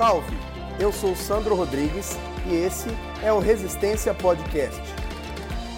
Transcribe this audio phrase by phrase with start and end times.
[0.00, 0.34] Salve!
[0.80, 2.12] Eu sou Sandro Rodrigues
[2.50, 2.88] e esse
[3.22, 4.80] é o Resistência Podcast.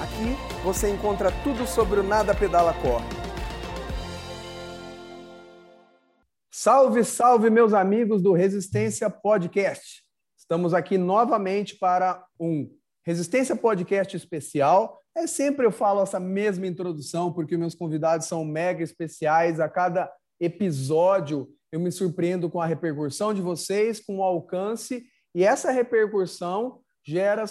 [0.01, 3.05] Aqui você encontra tudo sobre o Nada Pedala Corre.
[6.53, 10.05] Salve, salve, meus amigos do Resistência Podcast.
[10.39, 12.71] Estamos aqui novamente para um
[13.05, 15.01] Resistência Podcast especial.
[15.17, 19.59] É sempre eu falo essa mesma introdução, porque meus convidados são mega especiais.
[19.59, 25.43] A cada episódio eu me surpreendo com a repercussão de vocês, com o alcance, e
[25.43, 27.45] essa repercussão gera,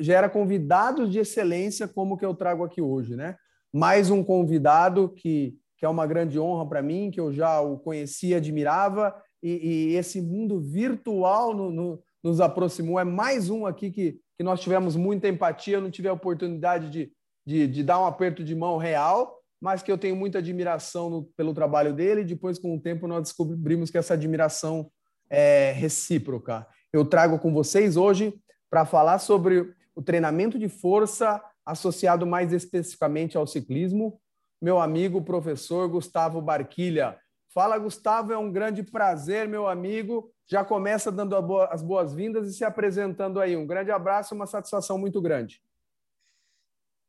[0.00, 3.36] gera convidados de excelência, como que eu trago aqui hoje, né?
[3.72, 7.78] Mais um convidado que, que é uma grande honra para mim, que eu já o
[7.78, 12.98] conhecia, admirava, e, e esse mundo virtual no, no, nos aproximou.
[12.98, 16.88] É mais um aqui que, que nós tivemos muita empatia, eu não tive a oportunidade
[16.88, 17.12] de,
[17.46, 21.22] de, de dar um aperto de mão real, mas que eu tenho muita admiração no,
[21.36, 22.22] pelo trabalho dele.
[22.22, 24.90] E depois, com o tempo, nós descobrimos que essa admiração
[25.28, 26.66] é recíproca.
[26.92, 28.34] Eu trago com vocês hoje
[28.70, 34.20] para falar sobre o treinamento de força associado mais especificamente ao ciclismo,
[34.62, 37.18] meu amigo professor Gustavo Barquilha.
[37.52, 40.30] Fala, Gustavo, é um grande prazer, meu amigo.
[40.46, 43.56] Já começa dando as boas-vindas e se apresentando aí.
[43.56, 45.60] Um grande abraço, uma satisfação muito grande.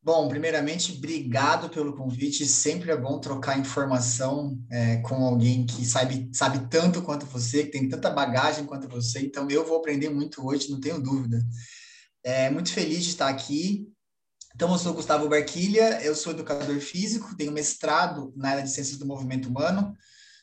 [0.07, 2.47] Bom, primeiramente, obrigado pelo convite.
[2.47, 7.71] Sempre é bom trocar informação é, com alguém que sabe, sabe tanto quanto você, que
[7.71, 9.19] tem tanta bagagem quanto você.
[9.19, 11.45] Então, eu vou aprender muito hoje, não tenho dúvida.
[12.23, 13.85] É, muito feliz de estar aqui.
[14.55, 18.97] Então, eu sou Gustavo Barquilha, eu sou educador físico, tenho mestrado na área de Ciências
[18.97, 19.93] do Movimento Humano.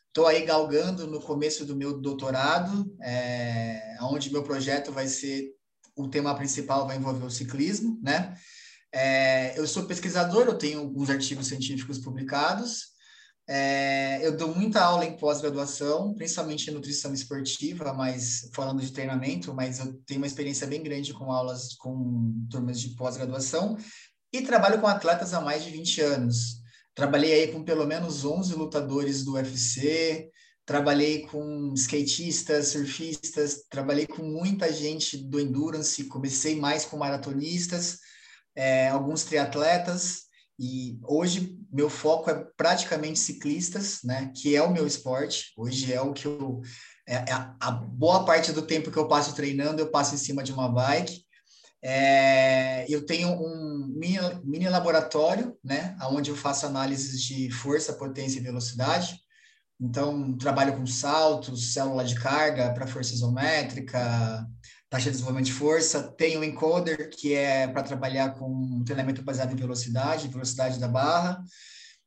[0.09, 5.55] Estou aí galgando no começo do meu doutorado, é, onde meu projeto vai ser,
[5.97, 8.37] o tema principal vai envolver o ciclismo, né?
[8.97, 12.95] É, eu sou pesquisador, eu tenho alguns artigos científicos publicados.
[13.45, 19.53] É, eu dou muita aula em pós-graduação, principalmente em nutrição esportiva, mas falando de treinamento,
[19.53, 23.77] mas eu tenho uma experiência bem grande com aulas com turmas de pós-graduação
[24.33, 26.63] e trabalho com atletas há mais de 20 anos.
[26.95, 30.31] Trabalhei aí com pelo menos 11 lutadores do UFC,
[30.65, 37.99] trabalhei com skatistas, surfistas, trabalhei com muita gente do endurance, comecei mais com maratonistas,
[38.55, 40.25] é, alguns triatletas,
[40.59, 44.31] e hoje meu foco é praticamente ciclistas, né?
[44.35, 45.53] Que é o meu esporte.
[45.57, 46.61] Hoje é o que eu.
[47.07, 50.43] É, é a boa parte do tempo que eu passo treinando, eu passo em cima
[50.43, 51.25] de uma bike.
[51.83, 55.97] É, eu tenho um mini, mini laboratório, né?
[56.03, 59.19] Onde eu faço análises de força, potência e velocidade.
[59.81, 64.47] Então, trabalho com saltos, célula de carga para força isométrica,
[64.91, 69.53] taxa de desenvolvimento de força, tem o encoder, que é para trabalhar com treinamento baseado
[69.53, 71.43] em velocidade, velocidade da barra.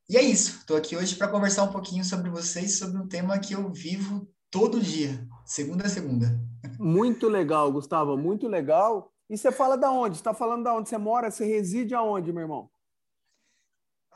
[0.09, 3.39] E é isso, estou aqui hoje para conversar um pouquinho sobre vocês, sobre um tema
[3.39, 6.39] que eu vivo todo dia, segunda a segunda.
[6.79, 9.11] Muito legal, Gustavo, muito legal.
[9.29, 10.15] E você fala da onde?
[10.15, 11.29] Você está falando da onde você mora?
[11.29, 12.69] Você reside aonde, meu irmão?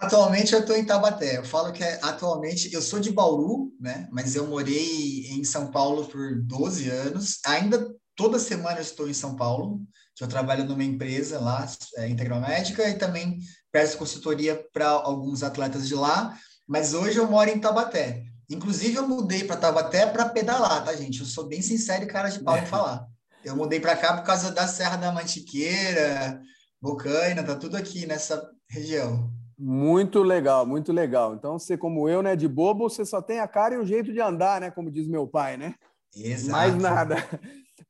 [0.01, 1.37] Atualmente eu estou em Taubaté.
[1.37, 4.07] Eu falo que é, atualmente eu sou de Bauru, né?
[4.11, 7.39] Mas eu morei em São Paulo por 12 anos.
[7.45, 9.81] Ainda toda semana eu estou em São Paulo,
[10.19, 11.67] eu trabalho numa empresa lá,
[11.97, 13.39] é, Integral Médica, e também
[13.71, 16.37] presto consultoria para alguns atletas de lá,
[16.67, 18.21] mas hoje eu moro em Tabaté.
[18.47, 21.21] Inclusive, eu mudei para Tabaté para pedalar, tá, gente?
[21.21, 23.07] Eu sou bem sincero e cara de pau em falar.
[23.43, 26.39] Eu mudei para cá por causa da Serra da Mantiqueira,
[26.79, 29.31] Bocaina, tá tudo aqui nessa região.
[29.57, 31.33] Muito legal, muito legal.
[31.33, 34.13] Então, você como eu, né, de bobo, você só tem a cara e o jeito
[34.13, 35.73] de andar, né, como diz meu pai, né?
[36.15, 36.51] Exato.
[36.51, 37.15] Mais nada.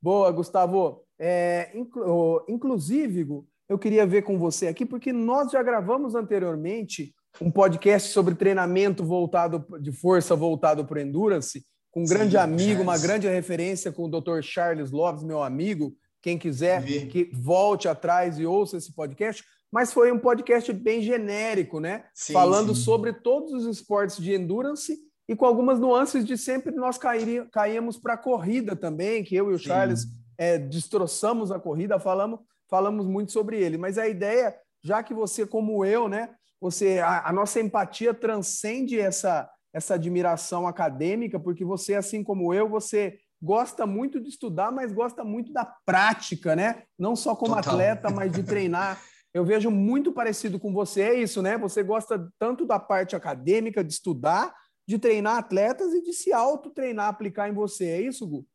[0.01, 1.03] Boa, Gustavo.
[1.19, 3.27] É, inclu inclusive,
[3.69, 9.03] eu queria ver com você aqui, porque nós já gravamos anteriormente um podcast sobre treinamento
[9.03, 14.05] voltado de força voltado para endurance, com um Sim, grande amigo, uma grande referência com
[14.05, 14.41] o Dr.
[14.41, 15.95] Charles Lopes, meu amigo.
[16.21, 19.43] Quem quiser que volte atrás e ouça esse podcast.
[19.71, 22.05] Mas foi um podcast bem genérico, né?
[22.13, 24.97] Sim, Falando sobre todos os esportes de endurance
[25.31, 29.49] e com algumas nuances de sempre nós cairia, caíamos para a corrida também, que eu
[29.49, 29.63] e o Sim.
[29.63, 30.07] Charles
[30.37, 33.77] é, destroçamos a corrida, falamos, falamos muito sobre ele.
[33.77, 38.99] Mas a ideia, já que você, como eu, né, você a, a nossa empatia transcende
[38.99, 44.91] essa, essa admiração acadêmica, porque você, assim como eu, você gosta muito de estudar, mas
[44.91, 46.83] gosta muito da prática, né?
[46.99, 47.71] Não só como Total.
[47.71, 49.01] atleta, mas de treinar.
[49.33, 51.57] Eu vejo muito parecido com você, é isso, né?
[51.57, 54.53] Você gosta tanto da parte acadêmica, de estudar,
[54.91, 57.85] de treinar atletas e de se auto-treinar, aplicar em você.
[57.85, 58.45] É isso, Gu?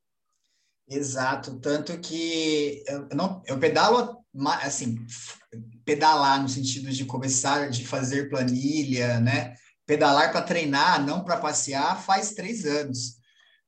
[0.86, 1.58] Exato.
[1.60, 4.22] Tanto que eu, não, eu pedalo,
[4.62, 4.98] assim,
[5.82, 9.54] pedalar no sentido de começar, de fazer planilha, né?
[9.86, 13.16] Pedalar para treinar, não para passear, faz três anos.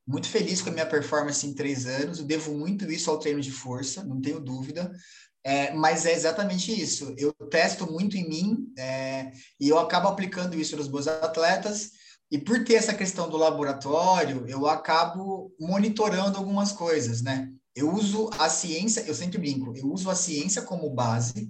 [0.06, 2.19] muito feliz com a minha performance em três anos.
[2.19, 4.91] Eu devo muito isso ao treino de força, não tenho dúvida.
[5.44, 7.15] É, mas é exatamente isso.
[7.17, 9.31] Eu testo muito em mim é,
[9.61, 11.93] e eu acabo aplicando isso nos meus atletas.
[12.30, 17.50] E por ter essa questão do laboratório, eu acabo monitorando algumas coisas, né?
[17.75, 21.48] Eu uso a ciência, eu sempre brinco, eu uso a ciência como base,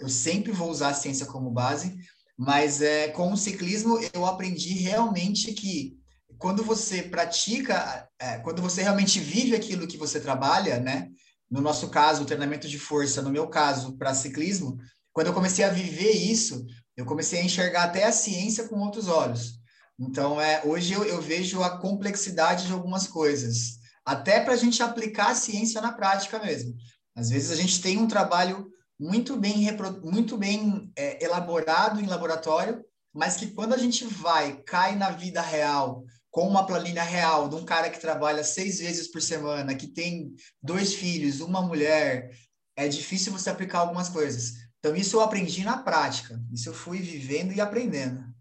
[0.00, 1.96] eu sempre vou usar a ciência como base,
[2.36, 5.96] mas é, com o ciclismo eu aprendi realmente que
[6.38, 11.08] quando você pratica, é, quando você realmente vive aquilo que você trabalha, né?
[11.50, 14.78] No nosso caso, o treinamento de força, no meu caso, para ciclismo,
[15.12, 16.64] quando eu comecei a viver isso,
[16.96, 19.61] eu comecei a enxergar até a ciência com outros olhos.
[20.02, 24.82] Então, é, hoje eu, eu vejo a complexidade de algumas coisas, até para a gente
[24.82, 26.74] aplicar a ciência na prática mesmo.
[27.14, 28.68] Às vezes a gente tem um trabalho
[28.98, 29.68] muito bem,
[30.02, 32.84] muito bem é, elaborado em laboratório,
[33.14, 36.02] mas que quando a gente vai, cai na vida real,
[36.32, 40.34] com uma planilha real de um cara que trabalha seis vezes por semana, que tem
[40.60, 42.30] dois filhos, uma mulher,
[42.74, 44.54] é difícil você aplicar algumas coisas.
[44.80, 46.40] Então, isso eu aprendi na prática.
[46.52, 48.31] Isso eu fui vivendo e aprendendo.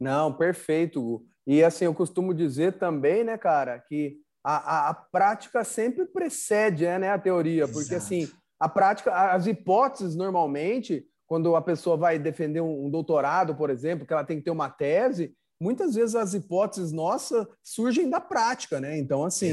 [0.00, 1.24] Não, perfeito.
[1.46, 6.86] E assim, eu costumo dizer também, né, cara, que a, a, a prática sempre precede
[6.86, 7.78] né, a teoria, Exato.
[7.78, 8.28] porque assim,
[8.60, 14.06] a prática, as hipóteses normalmente, quando a pessoa vai defender um, um doutorado, por exemplo,
[14.06, 18.80] que ela tem que ter uma tese, muitas vezes as hipóteses nossas surgem da prática,
[18.80, 18.96] né?
[18.96, 19.52] Então, assim,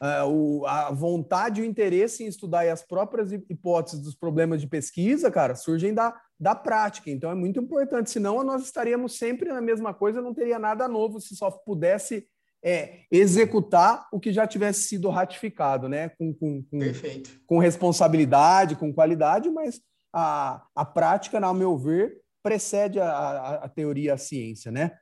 [0.00, 4.60] a, o, a vontade e o interesse em estudar e as próprias hipóteses dos problemas
[4.60, 7.10] de pesquisa, cara, surgem da, da prática.
[7.10, 11.20] Então, é muito importante, senão nós estaríamos sempre na mesma coisa, não teria nada novo
[11.20, 12.26] se só pudesse
[12.62, 16.10] é, executar o que já tivesse sido ratificado, né?
[16.10, 17.40] Com, com, com, Perfeito.
[17.46, 19.80] com responsabilidade, com qualidade, mas
[20.12, 24.92] a, a prática, ao meu ver, precede a, a, a teoria, a ciência, né?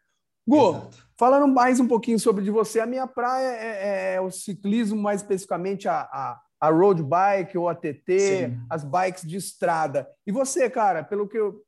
[0.46, 1.08] Gu, Exato.
[1.18, 5.00] falando mais um pouquinho sobre de você, a minha praia é, é, é o ciclismo,
[5.00, 8.60] mais especificamente a, a, a road bike ou a TT, Sim.
[8.68, 10.08] as bikes de estrada.
[10.26, 11.62] E você, cara, pelo que eu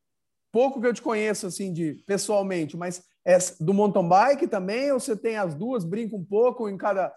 [0.51, 4.99] pouco que eu te conheço assim de pessoalmente, mas é do mountain bike também ou
[4.99, 7.13] você tem as duas, brinca um pouco em cada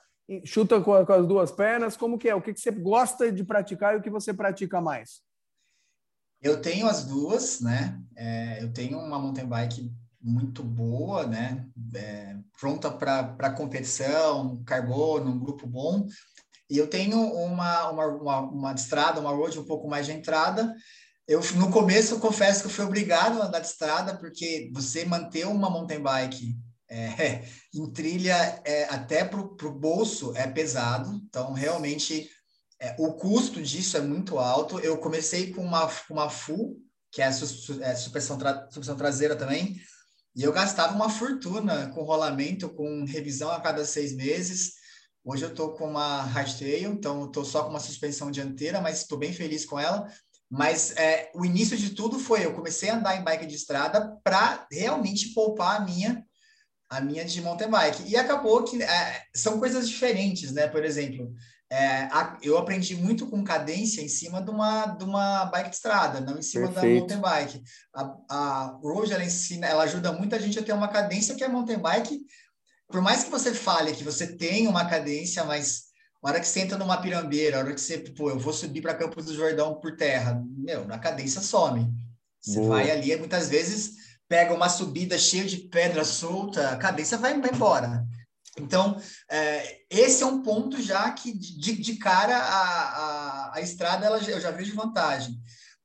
[0.46, 2.36] chuta com, as duas pernas, como que é?
[2.36, 5.22] O que, que você gosta de praticar e o que você pratica mais?
[6.42, 8.02] Eu tenho as duas, né?
[8.16, 9.92] É, eu tenho uma mountain bike
[10.22, 11.68] muito boa, né?
[11.96, 16.08] É, pronta para competição, carbono, um grupo bom.
[16.72, 20.74] E eu tenho uma, uma, uma, uma estrada, uma road um pouco mais de entrada.
[21.28, 25.04] Eu, no começo, eu confesso que eu fui obrigado a andar de estrada, porque você
[25.04, 26.58] manter uma mountain bike
[26.90, 27.44] é,
[27.76, 31.22] em trilha, é, até para o bolso, é pesado.
[31.28, 32.30] Então, realmente,
[32.80, 34.80] é, o custo disso é muito alto.
[34.80, 36.78] Eu comecei com uma, uma full,
[37.12, 39.76] que é a é, suspensão, tra, suspensão traseira também,
[40.34, 44.80] e eu gastava uma fortuna com rolamento, com revisão a cada seis meses.
[45.24, 49.18] Hoje eu estou com uma hardtail, então estou só com uma suspensão dianteira, mas estou
[49.18, 50.08] bem feliz com ela.
[50.50, 54.18] Mas é, o início de tudo foi eu comecei a andar em bike de estrada
[54.24, 56.26] para realmente poupar a minha
[56.90, 58.04] a minha de mountain bike.
[58.06, 60.68] E acabou que é, são coisas diferentes, né?
[60.68, 61.34] Por exemplo,
[61.72, 65.76] é, a, eu aprendi muito com cadência em cima de uma, de uma bike de
[65.78, 67.08] estrada, não em cima Perfeito.
[67.08, 67.64] da mountain bike.
[67.96, 71.50] A, a Roge, ela ensina, ela ajuda muita gente a ter uma cadência que a
[71.50, 72.20] mountain bike,
[72.92, 75.86] por mais que você fale que você tem uma cadência, mas
[76.22, 78.82] a hora que você entra numa pirambeira, a hora que você, pô, eu vou subir
[78.82, 81.92] para Campos do Jordão por terra, meu, na cadência some.
[82.40, 82.78] Você Boa.
[82.78, 83.94] vai ali, muitas vezes
[84.28, 88.06] pega uma subida cheia de pedra solta, a cadência vai, vai embora.
[88.58, 94.06] Então, é, esse é um ponto já que, de, de cara, a, a, a estrada
[94.06, 95.38] ela, eu já vejo vantagem.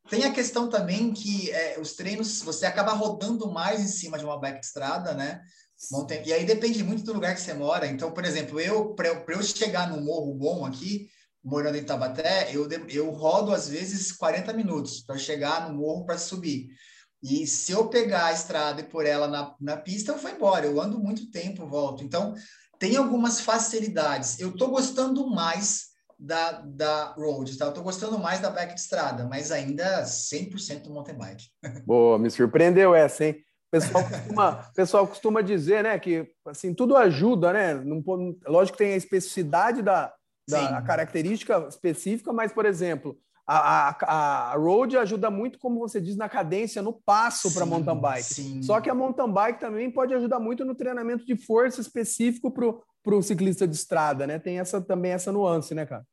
[0.08, 4.24] Tem a questão também que é, os treinos, você acaba rodando mais em cima de
[4.24, 5.40] uma bike estrada, né?
[6.24, 7.86] E aí depende muito do lugar que você mora.
[7.86, 11.08] Então, por exemplo, eu para eu, chegar no morro bom aqui,
[11.44, 16.18] morando em Tabaté, eu, eu rodo às vezes 40 minutos para chegar no morro para
[16.18, 16.68] subir.
[17.22, 20.66] E se eu pegar a estrada e por ela na, na pista, eu vou embora.
[20.66, 22.04] Eu ando muito tempo, volto.
[22.04, 22.34] Então,
[22.78, 24.38] tem algumas facilidades.
[24.38, 27.66] Eu estou gostando mais da, da road, tá?
[27.66, 31.44] Eu estou gostando mais da bike de estrada, mas ainda 100% mountain bike.
[31.86, 33.44] Boa, me surpreendeu essa, hein?
[33.68, 37.74] O pessoal costuma, pessoal costuma dizer, né, que assim, tudo ajuda, né?
[37.74, 38.02] Não,
[38.46, 40.12] lógico que tem a especificidade da,
[40.48, 46.16] da característica específica, mas, por exemplo, a, a, a road ajuda muito, como você diz,
[46.16, 48.34] na cadência, no passo para mountain bike.
[48.34, 48.62] Sim.
[48.62, 53.14] Só que a mountain bike também pode ajudar muito no treinamento de força específico para
[53.14, 54.38] o ciclista de estrada, né?
[54.38, 56.04] Tem essa também essa nuance, né, cara?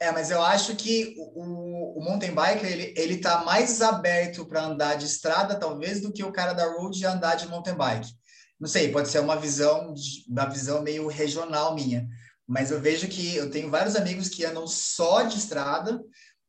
[0.00, 4.64] É, mas eu acho que o, o mountain bike ele, ele tá mais aberto para
[4.64, 8.10] andar de estrada, talvez, do que o cara da road andar de mountain bike.
[8.58, 9.94] não sei, pode ser uma visão,
[10.26, 12.08] uma visão meio regional minha,
[12.48, 16.00] mas eu vejo que eu tenho vários amigos que andam só de estrada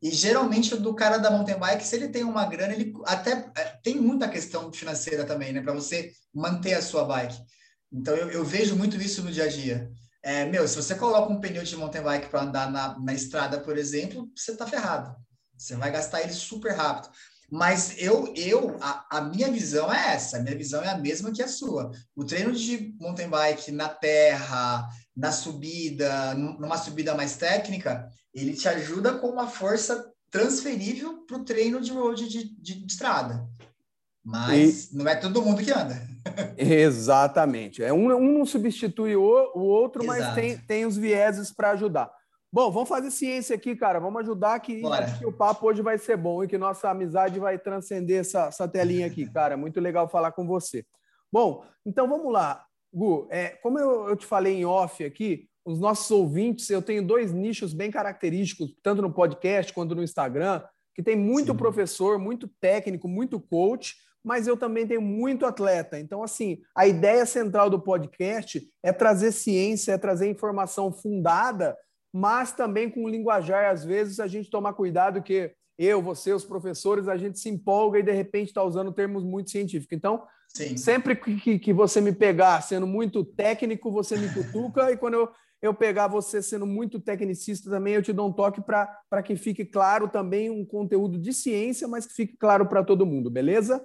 [0.02, 3.78] e geralmente do cara da mountain bike, se ele tem uma grana, ele até é,
[3.84, 7.38] tem muita questão financeira também, né, para você manter a sua bike.
[7.92, 9.92] Então eu, eu, vejo muito isso no dia a dia.
[10.24, 13.60] É, meu, se você coloca um pneu de mountain bike para andar na, na estrada,
[13.60, 15.16] por exemplo, você tá ferrado.
[15.58, 17.10] Você vai gastar ele super rápido.
[17.52, 21.34] Mas eu, eu a, a, minha visão é essa, a minha visão é a mesma
[21.34, 21.92] que a sua.
[22.16, 28.70] O treino de mountain bike na terra, na subida, numa subida mais técnica, ele te
[28.70, 33.46] ajuda com uma força transferível para o treino de, de, de, de, estrada.
[34.24, 34.98] Mas e...
[34.98, 35.96] não é todo mundo que anda.
[36.58, 37.84] Exatamente.
[37.84, 40.20] É um, um não substitui o, o outro, Exato.
[40.20, 42.12] mas tem, tem os vieses para ajudar.
[42.54, 44.00] Bom, vamos fazer ciência aqui, cara.
[44.00, 44.82] Vamos ajudar que,
[45.18, 48.68] que, o papo hoje vai ser bom e que nossa amizade vai transcender essa, essa
[48.68, 49.56] telinha aqui, cara.
[49.56, 50.86] Muito legal falar com você.
[51.32, 52.66] Bom, então vamos lá.
[52.94, 57.06] Gu, é, como eu, eu te falei em off aqui, os nossos ouvintes, eu tenho
[57.06, 60.62] dois nichos bem característicos, tanto no podcast quanto no Instagram,
[60.94, 61.58] que tem muito Sim.
[61.58, 66.00] professor, muito técnico, muito coach, mas eu também tenho muito atleta.
[66.00, 71.76] Então, assim, a ideia central do podcast é trazer ciência, é trazer informação fundada
[72.14, 77.08] mas também com linguajar, às vezes, a gente tomar cuidado que eu, você, os professores,
[77.08, 79.96] a gente se empolga e de repente está usando termos muito científicos.
[79.98, 80.76] Então, Sim.
[80.76, 85.30] sempre que, que você me pegar sendo muito técnico, você me cutuca, e quando eu,
[85.62, 89.64] eu pegar você sendo muito tecnicista também, eu te dou um toque para que fique
[89.64, 93.82] claro também um conteúdo de ciência, mas que fique claro para todo mundo, beleza?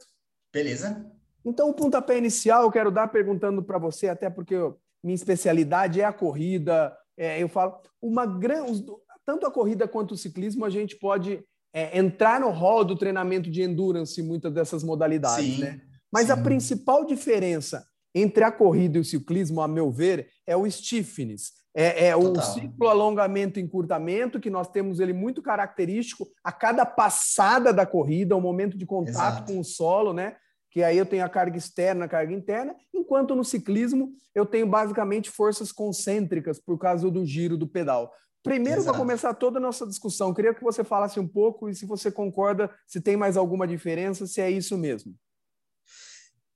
[0.56, 1.04] Beleza.
[1.44, 6.00] Então, o pontapé inicial eu quero dar perguntando para você, até porque eu, minha especialidade
[6.00, 8.86] é a corrida, é, eu falo, uma grande,
[9.26, 11.44] tanto a corrida quanto o ciclismo, a gente pode
[11.74, 15.82] é, entrar no rol do treinamento de endurance em muitas dessas modalidades, sim, né?
[16.10, 16.32] Mas sim.
[16.32, 21.52] a principal diferença entre a corrida e o ciclismo, a meu ver, é o stiffness.
[21.74, 26.86] É, é o ciclo alongamento e encurtamento, que nós temos ele muito característico a cada
[26.86, 29.52] passada da corrida, o momento de contato Exato.
[29.52, 30.36] com o solo, né?
[30.76, 34.66] Que aí eu tenho a carga externa, a carga interna, enquanto no ciclismo eu tenho
[34.66, 38.12] basicamente forças concêntricas por causa do giro do pedal.
[38.42, 41.86] Primeiro, para começar toda a nossa discussão, queria que você falasse um pouco e se
[41.86, 45.14] você concorda, se tem mais alguma diferença, se é isso mesmo.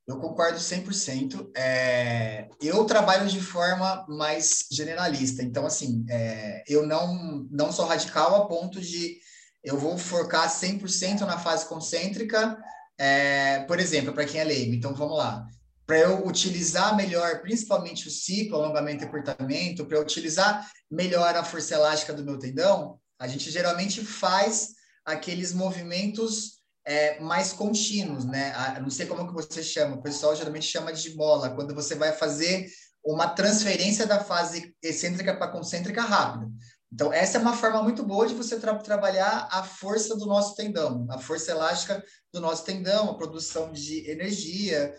[0.06, 1.52] Eu concordo 100%.
[1.56, 5.42] É, eu trabalho de forma mais generalista.
[5.42, 9.16] Então, assim, é, eu não, não sou radical a ponto de
[9.64, 12.62] eu vou focar 100% na fase concêntrica
[13.00, 15.46] é, por exemplo, para quem é leigo, então vamos lá.
[15.86, 21.74] Para eu utilizar melhor, principalmente o ciclo, alongamento e encurtamento, para utilizar melhor a força
[21.74, 28.52] elástica do meu tendão, a gente geralmente faz aqueles movimentos é, mais contínuos, né?
[28.54, 31.94] A, não sei como que você chama, o pessoal geralmente chama de mola, quando você
[31.94, 32.68] vai fazer
[33.02, 36.52] uma transferência da fase excêntrica para concêntrica rápida.
[36.92, 40.56] Então, essa é uma forma muito boa de você tra trabalhar a força do nosso
[40.56, 44.92] tendão, a força elástica do nosso tendão, a produção de energia.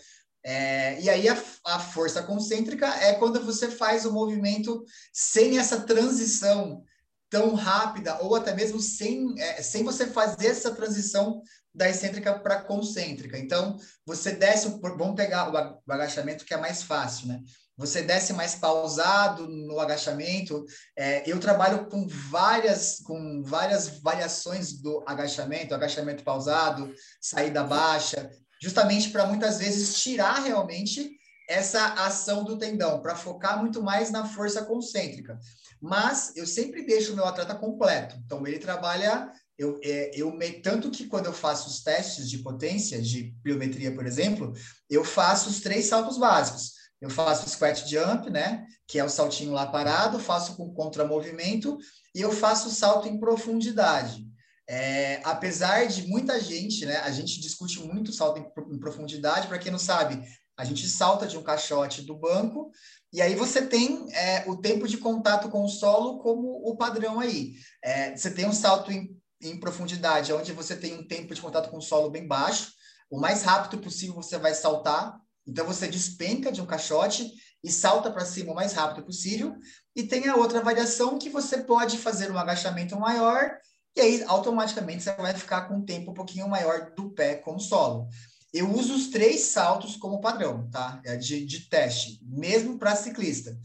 [0.43, 4.83] É, e aí, a, a, força concêntrica é quando você faz o movimento
[5.13, 6.83] sem essa transição
[7.29, 11.41] tão rápida, ou até mesmo sem, é, sem você fazer essa transição
[11.74, 13.38] da excêntrica para concêntrica.
[13.38, 17.41] Então, você desce, vamos pegar o agachamento que é mais fácil, né?
[17.81, 20.63] Você desce mais pausado no agachamento.
[20.95, 28.29] É, eu trabalho com várias, com várias variações do agachamento, agachamento pausado, saída baixa,
[28.61, 31.17] justamente para muitas vezes tirar realmente
[31.50, 35.38] essa ação do tendão, para focar muito mais na força concêntrica.
[35.81, 38.15] Mas eu sempre deixo o meu atleta completo.
[38.23, 40.33] Então ele trabalha eu, é, eu
[40.63, 44.53] tanto que quando eu faço os testes de potência, de pliometria, por exemplo,
[44.89, 46.80] eu faço os três saltos básicos.
[47.01, 48.65] Eu faço squat jump, né?
[48.88, 51.77] Que é o saltinho lá parado, faço com contramovimento
[52.13, 54.24] e eu faço salto em profundidade.
[54.70, 56.98] É, apesar de muita gente, né?
[56.98, 59.48] A gente discute muito salto em, em profundidade.
[59.48, 60.24] Para quem não sabe,
[60.55, 62.72] a gente salta de um caixote do banco
[63.12, 67.20] e aí você tem é, o tempo de contato com o solo como o padrão
[67.20, 67.55] aí.
[67.84, 69.10] É, você tem um salto em,
[69.41, 72.72] em profundidade, onde você tem um tempo de contato com o solo bem baixo.
[73.10, 75.20] O mais rápido possível você vai saltar
[75.51, 77.29] então você despenca de um caixote
[77.62, 79.55] e salta para cima o mais rápido possível.
[79.93, 83.51] E tem a outra variação que você pode fazer um agachamento maior
[83.96, 87.55] e aí automaticamente você vai ficar com um tempo um pouquinho maior do pé com
[87.55, 88.08] o solo.
[88.53, 91.01] Eu uso os três saltos como padrão, tá?
[91.05, 93.58] É de, de teste, mesmo para ciclista.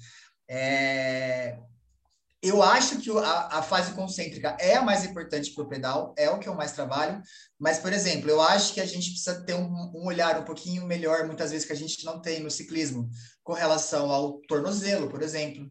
[0.49, 1.57] É...
[2.47, 6.31] eu acho que a, a fase concêntrica é a mais importante para o pedal, é
[6.31, 7.21] o que eu mais trabalho,
[7.59, 10.87] mas, por exemplo, eu acho que a gente precisa ter um, um, olhar um pouquinho
[10.87, 13.09] melhor, muitas vezes, que a gente não tem no ciclismo,
[13.43, 15.71] com relação ao tornozelo, por exemplo.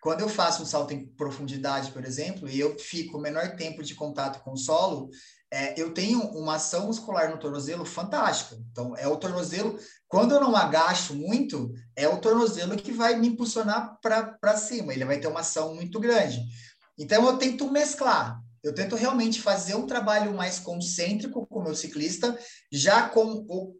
[0.00, 3.82] Quando eu faço um salto em profundidade, por exemplo, e eu fico o menor tempo
[3.82, 5.08] de contato com o solo,
[5.54, 8.60] é, eu tenho uma ação muscular no tornozelo fantástica.
[8.72, 13.28] Então, é o tornozelo, quando eu não agacho muito, é o tornozelo que vai me
[13.28, 16.42] impulsionar para cima, ele vai ter uma ação muito grande.
[16.98, 18.40] Então, eu tento mesclar.
[18.64, 22.36] Eu tento realmente fazer um trabalho mais concêntrico com o meu ciclista,
[22.72, 23.76] já com o,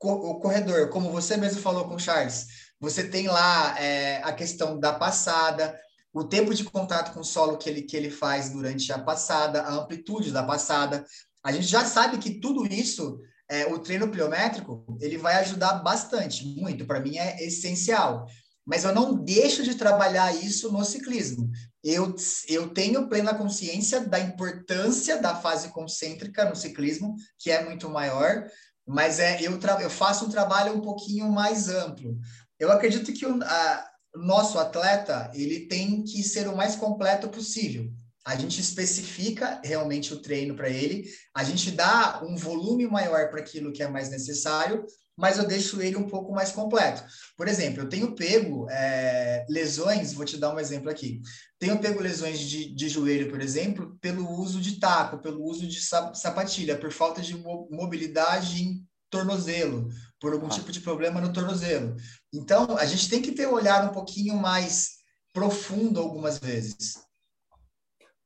[0.00, 2.46] o corredor, como você mesmo falou com o Charles.
[2.78, 5.76] Você tem lá é, a questão da passada,
[6.14, 9.62] o tempo de contato com o solo que ele, que ele faz durante a passada,
[9.62, 11.04] a amplitude da passada.
[11.44, 16.46] A gente já sabe que tudo isso, é, o treino pliométrico, ele vai ajudar bastante,
[16.46, 16.86] muito.
[16.86, 18.26] Para mim é essencial.
[18.64, 21.50] Mas eu não deixo de trabalhar isso no ciclismo.
[21.82, 22.14] Eu,
[22.48, 28.46] eu tenho plena consciência da importância da fase concêntrica no ciclismo, que é muito maior,
[28.86, 32.16] mas é, eu, eu faço um trabalho um pouquinho mais amplo.
[32.58, 37.90] Eu acredito que o, a, nosso atleta ele tem que ser o mais completo possível.
[38.24, 41.04] A gente especifica realmente o treino para ele,
[41.34, 45.80] a gente dá um volume maior para aquilo que é mais necessário, mas eu deixo
[45.80, 47.04] ele um pouco mais completo.
[47.36, 51.20] Por exemplo, eu tenho pego é, lesões, vou te dar um exemplo aqui.
[51.58, 55.80] Tenho pego lesões de, de joelho, por exemplo, pelo uso de taco, pelo uso de
[56.14, 59.88] sapatilha, por falta de mobilidade em tornozelo,
[60.24, 60.50] por algum ah.
[60.50, 61.96] tipo de problema no tornozelo.
[62.32, 64.92] Então, a gente tem que ter um olhar um pouquinho mais
[65.34, 66.94] profundo algumas vezes.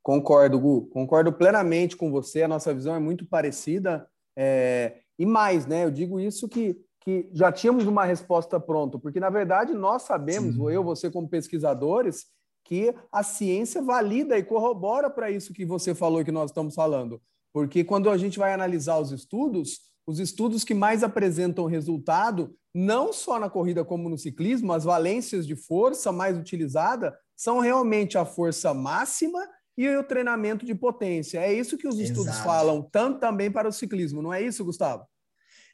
[0.01, 0.87] Concordo, Gu.
[0.91, 2.45] Concordo plenamente com você.
[2.45, 4.09] A nossa visão é muito parecida.
[4.39, 4.99] É...
[5.19, 5.87] E mais, né?
[5.87, 10.55] Eu digo isso que, que já tínhamos uma resposta pronta, porque, na verdade, nós sabemos,
[10.55, 10.71] Sim.
[10.71, 12.27] eu, você, como pesquisadores,
[12.65, 17.21] que a ciência valida e corrobora para isso que você falou que nós estamos falando.
[17.53, 23.13] Porque quando a gente vai analisar os estudos, os estudos que mais apresentam resultado, não
[23.13, 28.25] só na corrida como no ciclismo, as valências de força mais utilizada são realmente a
[28.25, 29.39] força máxima
[29.77, 31.41] e o treinamento de potência.
[31.41, 32.21] É isso que os Exato.
[32.21, 35.07] estudos falam, tanto também para o ciclismo, não é isso, Gustavo?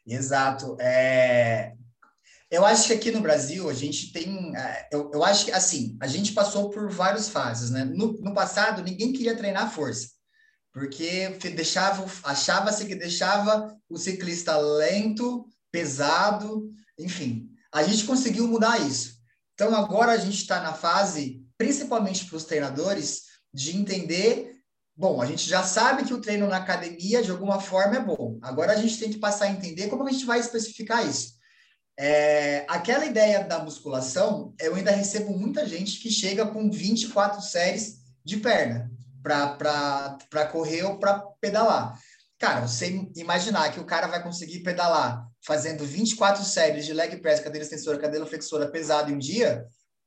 [0.05, 0.75] Exato.
[0.81, 1.73] É...
[2.51, 4.53] Eu acho que aqui no Brasil a gente tem.
[4.55, 7.85] É, eu, eu acho que assim, a gente passou por várias fases, né?
[7.85, 10.14] No, no passado, ninguém queria treinar força
[10.75, 17.49] porque deixava, achava-se que deixava o ciclista lento, pesado, enfim.
[17.73, 19.15] A gente conseguiu mudar isso.
[19.53, 23.21] Então agora a gente está na fase, principalmente para os treinadores,
[23.53, 24.51] de entender.
[24.93, 28.37] Bom, a gente já sabe que o treino na academia de alguma forma é bom.
[28.41, 31.35] Agora a gente tem que passar a entender como a gente vai especificar isso.
[31.97, 38.01] É, aquela ideia da musculação, eu ainda recebo muita gente que chega com 24 séries
[38.25, 38.93] de perna
[39.25, 41.99] para correr ou para pedalar.
[42.37, 47.39] Cara, você imaginar que o cara vai conseguir pedalar fazendo 24 séries de leg press,
[47.39, 49.65] cadeira extensora, cadeira flexora pesado em um dia,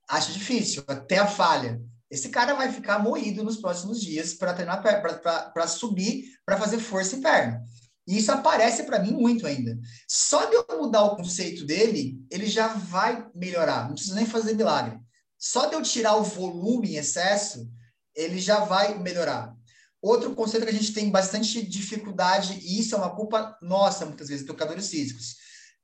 [0.08, 1.80] acho difícil, até a falha.
[2.10, 7.16] Esse cara vai ficar moído nos próximos dias para treinar para subir, para fazer força
[7.16, 7.62] em perna.
[8.06, 9.78] E isso aparece para mim muito ainda.
[10.08, 13.84] Só de eu mudar o conceito dele, ele já vai melhorar.
[13.86, 14.98] Não precisa nem fazer milagre.
[15.38, 17.70] Só de eu tirar o volume em excesso,
[18.18, 19.54] ele já vai melhorar.
[20.02, 24.28] Outro conceito que a gente tem bastante dificuldade, e isso é uma culpa nossa, muitas
[24.28, 25.36] vezes, educadores físicos.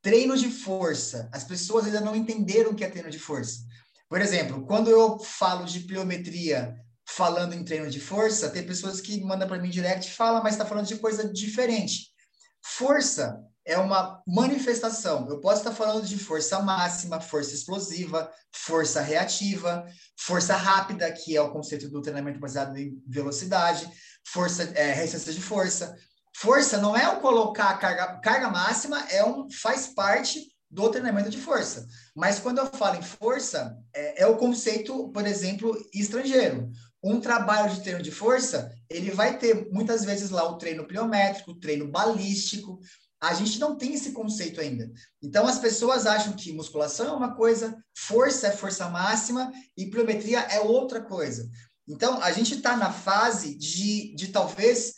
[0.03, 1.29] Treino de força.
[1.33, 3.61] As pessoas ainda não entenderam o que é treino de força.
[4.09, 6.75] Por exemplo, quando eu falo de pliometria
[7.07, 10.55] falando em treino de força, tem pessoas que mandam para mim direct e falam, mas
[10.55, 12.09] está falando de coisa diferente.
[12.63, 15.27] Força é uma manifestação.
[15.29, 19.87] Eu posso estar falando de força máxima, força explosiva, força reativa,
[20.19, 23.89] força rápida, que é o conceito do treinamento baseado em velocidade,
[24.27, 25.97] força, é, resistência de força.
[26.37, 31.39] Força não é o colocar carga, carga máxima, é um, faz parte do treinamento de
[31.39, 31.87] força.
[32.15, 36.71] Mas quando eu falo em força, é, é o conceito, por exemplo, estrangeiro.
[37.03, 41.53] Um trabalho de treino de força, ele vai ter muitas vezes lá o treino pliométrico,
[41.53, 42.81] o treino balístico,
[43.29, 44.91] a gente não tem esse conceito ainda.
[45.23, 50.41] Então, as pessoas acham que musculação é uma coisa, força é força máxima e pliometria
[50.41, 51.49] é outra coisa.
[51.89, 54.95] Então, a gente está na fase de, de talvez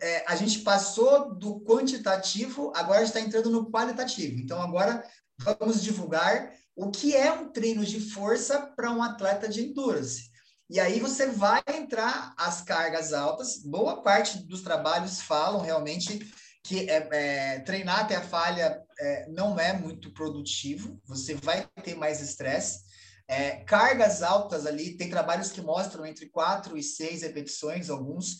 [0.00, 4.38] é, a gente passou do quantitativo, agora está entrando no qualitativo.
[4.38, 5.04] Então, agora
[5.38, 10.30] vamos divulgar o que é um treino de força para um atleta de endurance.
[10.68, 13.58] E aí você vai entrar as cargas altas.
[13.58, 16.20] Boa parte dos trabalhos falam realmente
[16.62, 21.94] que é, é, treinar até a falha é, não é muito produtivo, você vai ter
[21.94, 22.80] mais estresse.
[23.26, 28.38] É, cargas altas ali, tem trabalhos que mostram entre quatro e seis repetições, alguns,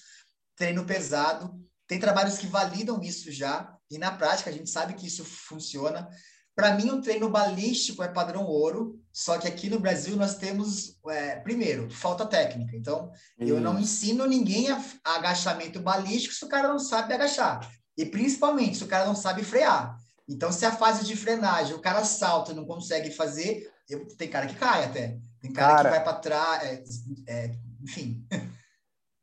[0.57, 1.55] treino pesado.
[1.87, 6.09] Tem trabalhos que validam isso já, e na prática a gente sabe que isso funciona.
[6.55, 10.99] Para mim, o treino balístico é padrão ouro, só que aqui no Brasil nós temos,
[11.09, 12.77] é, primeiro, falta técnica.
[12.77, 17.61] Então, eu não ensino ninguém a, a agachamento balístico se o cara não sabe agachar.
[18.01, 19.99] E principalmente se o cara não sabe frear.
[20.27, 24.29] Então, se a fase de frenagem o cara salta e não consegue fazer, eu, tem
[24.29, 25.19] cara que cai até.
[25.41, 25.89] Tem cara, cara...
[25.89, 26.83] que vai para trás, é,
[27.27, 28.25] é, enfim.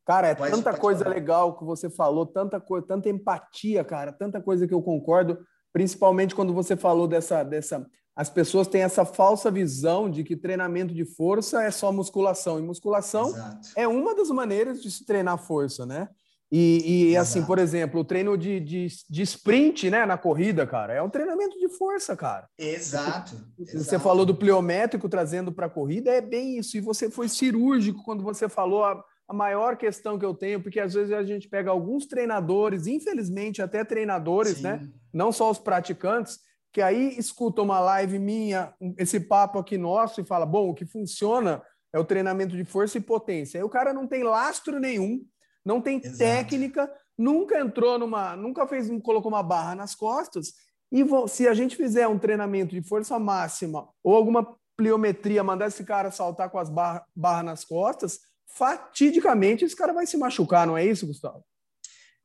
[0.06, 1.16] Cara, é pode, tanta coisa falar.
[1.16, 5.38] legal que você falou, tanta coisa, tanta empatia, cara, tanta coisa que eu concordo
[5.74, 7.86] principalmente quando você falou dessa, dessa.
[8.16, 12.58] As pessoas têm essa falsa visão de que treinamento de força é só musculação.
[12.58, 13.70] E musculação Exato.
[13.76, 16.10] é uma das maneiras de se treinar força, né?
[16.52, 20.94] E, e assim, por exemplo, o treino de, de, de, sprint né, na corrida, cara,
[20.94, 22.48] é um treinamento de força, cara.
[22.58, 23.36] Exato.
[23.58, 24.04] Você Exato.
[24.04, 26.78] falou do pliométrico trazendo para a corrida, é bem isso.
[26.78, 30.80] E você foi cirúrgico quando você falou a, a maior questão que eu tenho, porque
[30.80, 34.86] às vezes a gente pega alguns treinadores, infelizmente até treinadores, né, Sim.
[34.86, 34.92] né?
[35.14, 36.40] não só os praticantes,
[36.72, 40.86] que aí escutam uma live minha, esse papo aqui nosso, e fala: bom, o que
[40.86, 43.60] funciona é o treinamento de força e potência.
[43.60, 45.22] Aí o cara não tem lastro nenhum,
[45.68, 46.18] não tem Exato.
[46.18, 50.54] técnica, nunca entrou numa, nunca fez, colocou uma barra nas costas.
[50.90, 55.84] E se a gente fizer um treinamento de força máxima ou alguma pliometria, mandar esse
[55.84, 60.78] cara saltar com as barras barra nas costas, fatidicamente esse cara vai se machucar, não
[60.78, 61.44] é isso, Gustavo?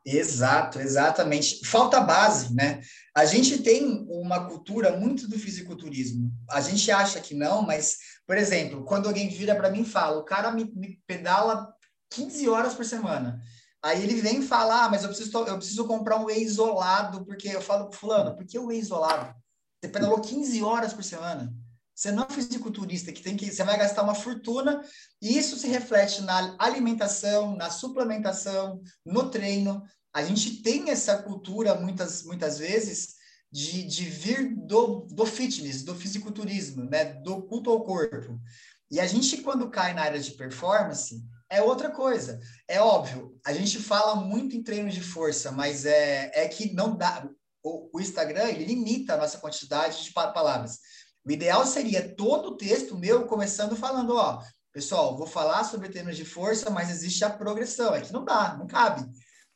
[0.05, 1.67] Exato, exatamente.
[1.67, 2.81] Falta base, né?
[3.15, 6.31] A gente tem uma cultura muito do fisiculturismo.
[6.49, 10.19] A gente acha que não, mas, por exemplo, quando alguém vira para mim e fala,
[10.19, 11.73] o cara me, me, pedala
[12.15, 13.41] 15 horas por semana.
[13.83, 17.49] Aí ele vem falar, ah, mas eu preciso, eu preciso comprar um whey isolado, porque
[17.49, 19.35] eu falo pro fulano, por que o whey isolado?
[19.81, 21.53] Você pedalou 15 horas por semana.
[21.95, 24.81] Você não é fisiculturista que tem que você vai gastar uma fortuna
[25.21, 29.83] e isso se reflete na alimentação, na suplementação, no treino.
[30.15, 33.17] A gente tem essa cultura muitas muitas vezes
[33.51, 38.41] de, de vir do, do fitness, do fisiculturismo, né, do culto ao corpo.
[38.91, 41.23] E a gente quando cai na área de performance
[41.53, 42.41] é outra coisa.
[42.67, 46.97] É óbvio, a gente fala muito em treino de força, mas é, é que não
[46.97, 47.29] dá.
[47.63, 50.79] O, o Instagram ele limita a nossa quantidade de palavras.
[51.25, 56.17] O ideal seria todo o texto meu começando falando, ó, pessoal, vou falar sobre termos
[56.17, 57.95] de força, mas existe a progressão.
[57.95, 59.07] É que não dá, não cabe.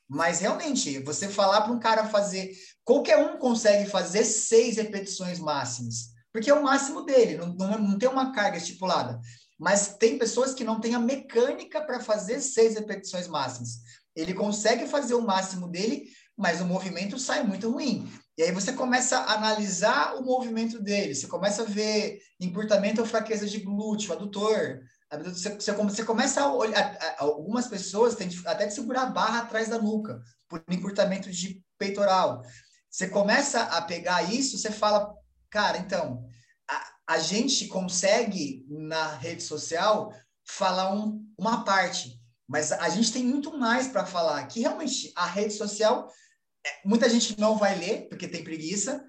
[0.07, 2.53] Mas realmente, você falar para um cara fazer,
[2.85, 7.99] qualquer um consegue fazer seis repetições máximas, porque é o máximo dele, não, não, não
[7.99, 9.19] tem uma carga estipulada.
[9.59, 13.81] Mas tem pessoas que não têm a mecânica para fazer seis repetições máximas.
[14.15, 16.05] Ele consegue fazer o máximo dele,
[16.37, 18.11] mas o movimento sai muito ruim.
[18.37, 23.07] E aí você começa a analisar o movimento dele, você começa a ver encurtamento ou
[23.07, 24.81] fraqueza de glúteo, adutor.
[25.25, 29.79] Você, você, começa a olhar, algumas pessoas têm até de segurar a barra atrás da
[29.79, 32.43] nuca, por encurtamento de peitoral.
[32.91, 35.15] Você começa a pegar isso, você fala,
[35.49, 36.27] cara, então,
[37.07, 40.13] a gente consegue na rede social
[40.45, 45.27] falar um, uma parte, mas a gente tem muito mais para falar, que realmente a
[45.27, 46.09] rede social
[46.85, 49.05] muita gente não vai ler porque tem preguiça,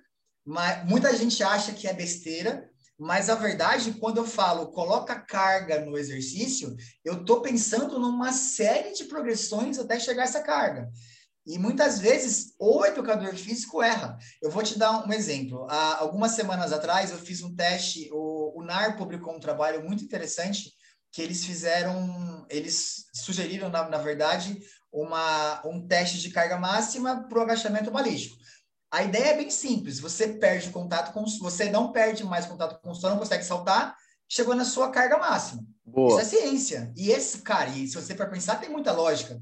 [0.46, 5.86] mas muita gente acha que é besteira, mas a verdade, quando eu falo coloca carga
[5.86, 10.90] no exercício, eu estou pensando numa série de progressões até chegar a essa carga.
[11.48, 14.18] E muitas vezes o educador físico erra.
[14.42, 15.66] Eu vou te dar um exemplo.
[15.70, 20.04] Há algumas semanas atrás eu fiz um teste, o, o NAR publicou um trabalho muito
[20.04, 20.74] interessante
[21.10, 24.60] que eles fizeram, eles sugeriram, na, na verdade,
[24.92, 28.36] uma, um teste de carga máxima para o agachamento balístico.
[28.92, 32.92] A ideia é bem simples, você perde contato com, você não perde mais contato com
[32.92, 33.96] o solo, não consegue saltar,
[34.30, 35.64] chegou na sua carga máxima.
[35.86, 36.22] Boa.
[36.22, 36.94] Isso é ciência.
[36.96, 39.42] E esse, cara, e se você for pensar, tem muita lógica.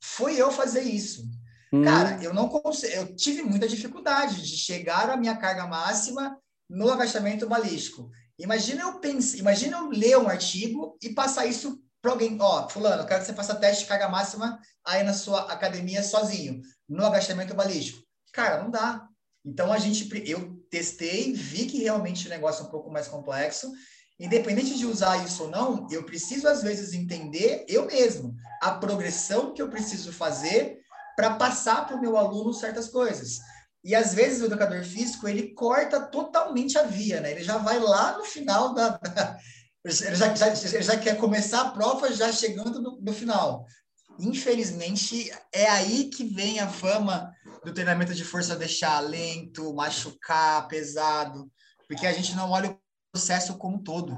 [0.00, 1.22] Foi eu fazer isso.
[1.72, 1.82] Hum.
[1.82, 6.36] Cara, eu não consigo, eu tive muita dificuldade de chegar à minha carga máxima
[6.68, 8.10] no agachamento balístico.
[8.38, 13.02] Imagina eu pensar, imagina eu ler um artigo e passar isso para alguém, ó, fulano,
[13.02, 17.06] eu quero que você faça teste de carga máxima aí na sua academia sozinho, no
[17.06, 18.02] agachamento balístico.
[18.32, 19.06] Cara, não dá.
[19.44, 23.72] Então a gente, eu testei, vi que realmente o negócio é um pouco mais complexo.
[24.18, 29.52] Independente de usar isso ou não, eu preciso às vezes entender eu mesmo a progressão
[29.54, 30.81] que eu preciso fazer
[31.16, 33.38] para passar para o meu aluno certas coisas.
[33.84, 37.32] E às vezes o educador físico ele corta totalmente a via, né?
[37.32, 39.00] Ele já vai lá no final da,
[39.84, 43.66] ele já, já, já quer começar a prova já chegando no, no final.
[44.20, 47.32] Infelizmente, é aí que vem a fama
[47.64, 51.50] do treinamento de força deixar lento, machucar, pesado,
[51.88, 52.78] porque a gente não olha o
[53.12, 54.16] processo como um todo.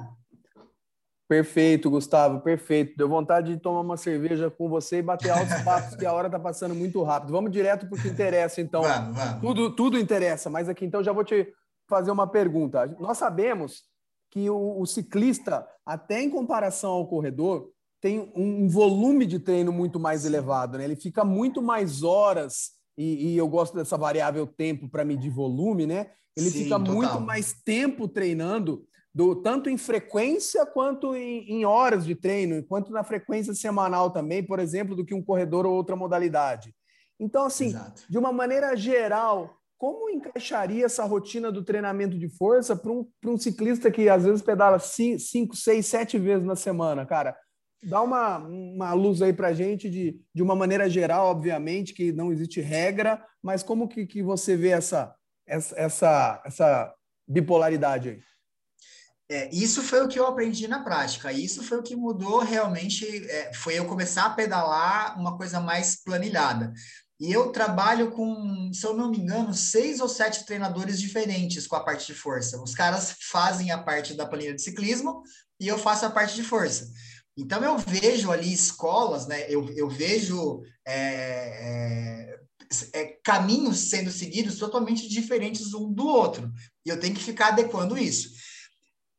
[1.35, 2.97] Perfeito, Gustavo, perfeito.
[2.97, 6.29] Deu vontade de tomar uma cerveja com você e bater altos papos, que a hora
[6.29, 7.33] está passando muito rápido.
[7.33, 8.83] Vamos direto para o que interessa, então.
[8.83, 9.41] Vamos, vamos.
[9.41, 11.53] Tudo, tudo interessa, mas aqui então já vou te
[11.89, 12.87] fazer uma pergunta.
[13.01, 13.83] Nós sabemos
[14.31, 17.69] que o, o ciclista, até em comparação ao corredor,
[18.01, 20.85] tem um, volume de treino muito mais elevado, né?
[20.85, 25.85] Ele fica muito mais horas, e, e eu gosto dessa variável tempo para medir volume,
[25.85, 26.13] né?
[26.37, 26.95] Ele Sim, fica total.
[26.95, 32.91] muito mais tempo treinando do tanto em frequência quanto em, em, horas de treino, quanto
[32.91, 36.75] na frequência semanal também, por exemplo, do que um corredor ou outra modalidade.
[37.19, 38.03] Então, assim, Exato.
[38.09, 43.39] de uma maneira geral, como encaixaria essa rotina do treinamento de força para um, um
[43.39, 47.37] ciclista que às vezes pedala cinco, seis, sete vezes na semana, cara?
[47.83, 52.11] Dá uma, uma luz aí para a gente de, de uma maneira geral, obviamente, que
[52.11, 55.15] não existe regra, mas como que, que você vê essa,
[55.47, 56.95] essa, essa, essa
[57.29, 58.34] bipolaridade aí?
[59.31, 61.33] É, isso foi o que eu aprendi na prática.
[61.33, 63.07] Isso foi o que mudou realmente.
[63.31, 66.73] É, foi eu começar a pedalar uma coisa mais planilhada.
[67.19, 71.77] E eu trabalho com, se eu não me engano, seis ou sete treinadores diferentes com
[71.77, 72.61] a parte de força.
[72.63, 75.23] Os caras fazem a parte da planilha de ciclismo
[75.61, 76.91] e eu faço a parte de força.
[77.37, 79.47] Então eu vejo ali escolas, né?
[79.49, 82.37] Eu, eu vejo é,
[82.93, 86.53] é, é caminhos sendo seguidos totalmente diferentes um do outro.
[86.85, 88.31] E eu tenho que ficar adequando isso.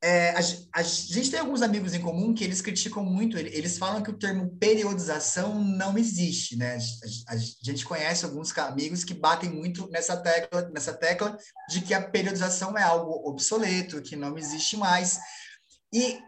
[0.08, 0.39] É, a,
[0.82, 4.18] a, gente tem alguns amigos em comum que eles criticam muito, eles falam que o
[4.18, 6.78] termo periodização não existe, né?
[7.28, 11.36] A, a, gente conhece alguns amigos que batem muito nessa tecla, nessa tecla
[11.68, 15.18] de que a periodização é algo obsoleto, que não existe mais.
[15.91, 16.20] E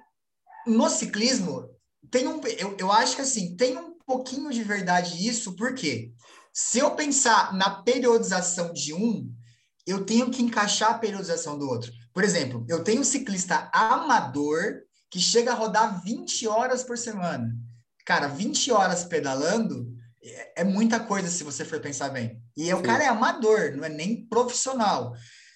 [0.66, 1.70] no ciclismo,
[2.10, 6.12] tem um, eu, eu acho que assim, tem um pouquinho de verdade isso, porque
[6.52, 9.32] se eu pensar na periodização de um,
[9.88, 11.92] eu tenho que encaixar a periodização do outro.
[12.14, 17.56] Por exemplo, eu tenho um ciclista amador que chega a rodar 20 horas por semana.
[18.06, 19.88] Cara, 20 horas pedalando
[20.22, 22.42] é, é muita coisa se você for pensar bem.
[22.56, 25.14] E o cara é amador, não é nem profissional.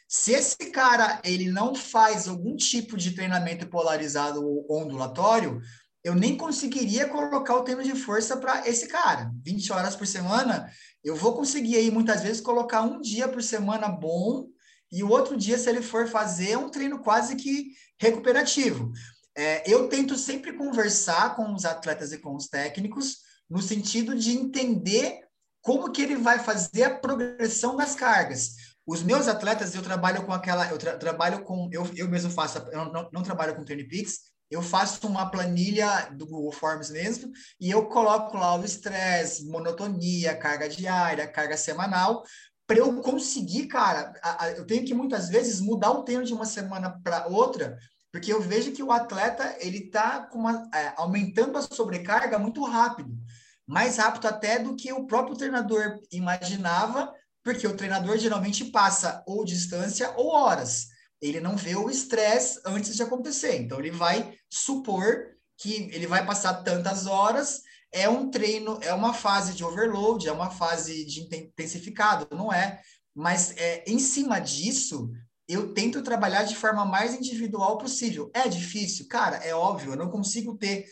[0.08, 5.62] Se esse cara ele não faz algum tipo de treinamento polarizado ou ondulatório,
[6.04, 9.32] eu nem conseguiria colocar o treino de força para esse cara.
[9.44, 10.70] 20 horas por semana,
[11.04, 14.48] eu vou conseguir aí muitas vezes colocar um dia por semana bom
[14.92, 18.92] e o outro dia, se ele for fazer, um treino quase que recuperativo.
[19.36, 24.32] É, eu tento sempre conversar com os atletas e com os técnicos no sentido de
[24.32, 25.22] entender
[25.62, 28.56] como que ele vai fazer a progressão das cargas.
[28.86, 32.58] Os meus atletas, eu trabalho com aquela, eu tra trabalho com, eu, eu mesmo faço,
[32.72, 37.72] eu não, não trabalho com TrainPix, eu faço uma planilha do Google Forms mesmo e
[37.72, 42.22] eu coloco lá o estresse, monotonia, carga diária, carga semanal,
[42.68, 46.34] para eu conseguir, cara, a, a, eu tenho que muitas vezes mudar o treino de
[46.34, 47.78] uma semana para outra,
[48.12, 50.30] porque eu vejo que o atleta ele está
[50.74, 53.18] é, aumentando a sobrecarga muito rápido,
[53.66, 59.46] mais rápido até do que o próprio treinador imaginava, porque o treinador geralmente passa ou
[59.46, 60.91] distância ou horas.
[61.22, 63.58] Ele não vê o estresse antes de acontecer.
[63.58, 69.14] Então ele vai supor que ele vai passar tantas horas é um treino, é uma
[69.14, 72.82] fase de overload, é uma fase de intensificado, não é?
[73.14, 75.12] Mas é, em cima disso,
[75.48, 78.32] eu tento trabalhar de forma mais individual possível.
[78.34, 79.08] É difícil?
[79.10, 80.86] Cara, é óbvio, eu não consigo ter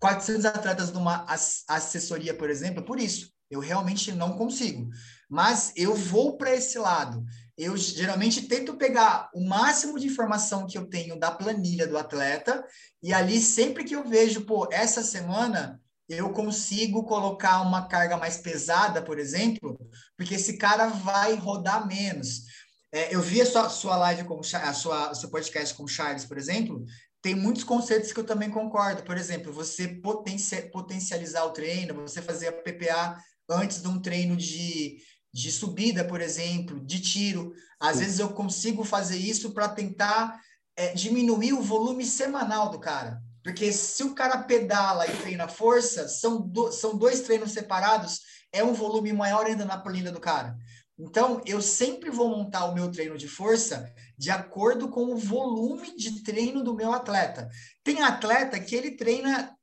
[0.00, 1.24] 400 atletas numa
[1.68, 3.32] assessoria, por exemplo, por isso.
[3.48, 4.90] Eu realmente não consigo.
[5.30, 7.24] Mas eu vou para esse lado.
[7.58, 12.64] Eu geralmente tento pegar o máximo de informação que eu tenho da planilha do atleta
[13.02, 18.38] e ali sempre que eu vejo, pô, essa semana eu consigo colocar uma carga mais
[18.38, 19.76] pesada, por exemplo,
[20.16, 22.44] porque esse cara vai rodar menos.
[22.92, 26.24] É, eu vi a sua, sua live com a sua, seu podcast com o Charles,
[26.24, 26.86] por exemplo,
[27.20, 29.02] tem muitos conceitos que eu também concordo.
[29.02, 33.18] Por exemplo, você potencia, potencializar o treino, você fazer a PPA
[33.50, 34.98] antes de um treino de,
[35.32, 37.52] de subida, por exemplo, de tiro.
[37.78, 38.04] Às Sim.
[38.04, 40.40] vezes eu consigo fazer isso para tentar
[40.76, 43.20] é, diminuir o volume semanal do cara.
[43.42, 48.20] Porque se o cara pedala e treina força, são, do, são dois treinos separados,
[48.52, 50.56] é um volume maior ainda na planilha do cara.
[50.98, 55.96] Então, eu sempre vou montar o meu treino de força de acordo com o volume
[55.96, 57.48] de treino do meu atleta.
[57.84, 59.56] Tem atleta que ele treina,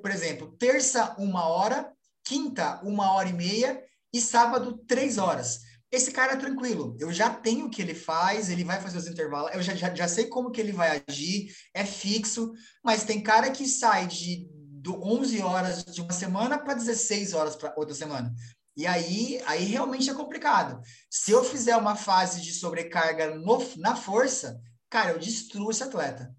[0.00, 1.92] por exemplo, terça, uma hora,
[2.24, 5.60] quinta, uma hora e meia e sábado, três horas.
[5.90, 9.06] Esse cara é tranquilo, eu já tenho o que ele faz, ele vai fazer os
[9.06, 12.52] intervalos, eu já, já, já sei como que ele vai agir, é fixo,
[12.84, 14.46] mas tem cara que sai de
[14.80, 18.32] do 11 horas de uma semana para 16 horas para outra semana.
[18.76, 20.80] E aí, aí realmente é complicado.
[21.10, 26.32] Se eu fizer uma fase de sobrecarga no, na força, cara, eu destruo esse atleta.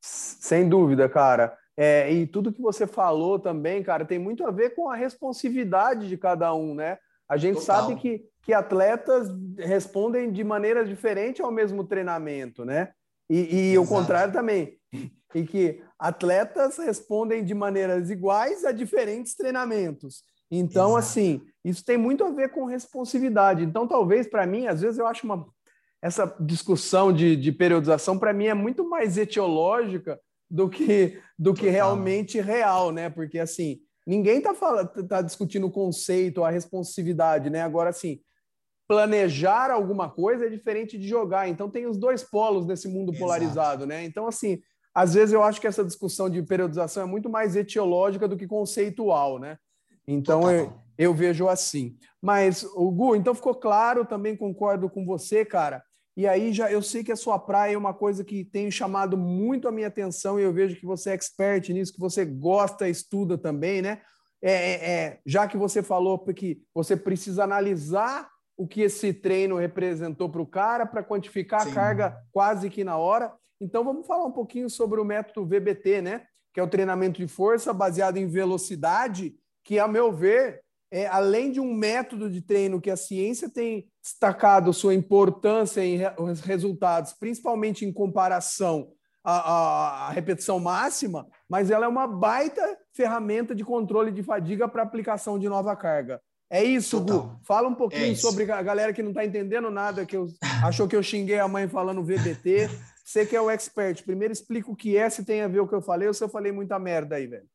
[0.00, 1.56] Sem dúvida, cara.
[1.76, 6.08] É, e tudo que você falou também, cara, tem muito a ver com a responsividade
[6.08, 6.98] de cada um, né?
[7.28, 7.82] A gente Total.
[7.82, 12.92] sabe que, que atletas respondem de maneira diferente ao mesmo treinamento, né?
[13.28, 14.78] E, e o contrário também.
[15.34, 20.22] E que atletas respondem de maneiras iguais a diferentes treinamentos.
[20.48, 20.98] Então, Exato.
[20.98, 23.64] assim, isso tem muito a ver com responsividade.
[23.64, 25.44] Então, talvez para mim, às vezes eu acho uma
[26.00, 30.20] essa discussão de, de periodização para mim é muito mais etiológica
[30.54, 33.10] do que do que realmente real, né?
[33.10, 37.60] Porque assim, ninguém está falando tá discutindo o conceito, a responsividade, né?
[37.60, 38.20] Agora assim,
[38.86, 41.48] planejar alguma coisa é diferente de jogar.
[41.48, 43.18] Então tem os dois polos nesse mundo Exato.
[43.18, 44.04] polarizado, né?
[44.04, 44.62] Então assim,
[44.94, 48.46] às vezes eu acho que essa discussão de periodização é muito mais etiológica do que
[48.46, 49.58] conceitual, né?
[50.06, 51.96] Então eu, eu vejo assim.
[52.22, 55.82] Mas o Gu, então ficou claro, também concordo com você, cara.
[56.16, 59.16] E aí já eu sei que a sua praia é uma coisa que tem chamado
[59.16, 62.88] muito a minha atenção e eu vejo que você é expert nisso, que você gosta,
[62.88, 64.00] estuda também, né?
[64.40, 69.56] É, é, é já que você falou que você precisa analisar o que esse treino
[69.56, 71.70] representou para o cara para quantificar Sim.
[71.70, 73.32] a carga quase que na hora.
[73.60, 76.26] Então vamos falar um pouquinho sobre o método VBT, né?
[76.52, 81.50] Que é o treinamento de força baseado em velocidade, que, a meu ver, é, além
[81.50, 86.08] de um método de treino que a ciência tem destacado sua importância em re
[86.44, 88.90] resultados, principalmente em comparação
[89.24, 92.60] à, à, à, repetição máxima, mas ela é uma baita
[92.92, 96.20] ferramenta de controle de fadiga para aplicação de nova carga.
[96.50, 97.28] É isso, Total.
[97.28, 97.40] Gu.
[97.44, 100.26] Fala um pouquinho é sobre a galera que não está entendendo nada, que eu,
[100.62, 102.68] achou que eu xinguei a mãe falando VBT.
[103.02, 105.68] Você que é o expert, primeiro explica o que é, se tem a ver o
[105.68, 107.48] que eu falei, ou se eu falei muita merda aí, velho.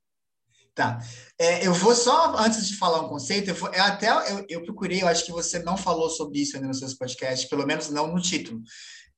[0.79, 0.97] Tá.
[1.37, 4.63] É, eu vou só, antes de falar um conceito, eu, vou, eu até eu, eu,
[4.63, 7.89] procurei, eu acho que você não falou sobre isso ainda nos seus podcasts, pelo menos
[7.89, 8.61] não no título.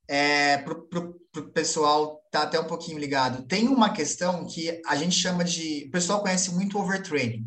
[0.08, 3.46] É, para o pessoal tá até um pouquinho ligado.
[3.46, 5.86] Tem uma questão que a gente chama de.
[5.88, 7.46] O pessoal conhece muito overtraining.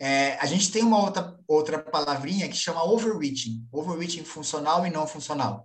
[0.00, 5.06] É, a gente tem uma outra, outra palavrinha que chama overreaching, overreaching funcional e não
[5.06, 5.64] funcional.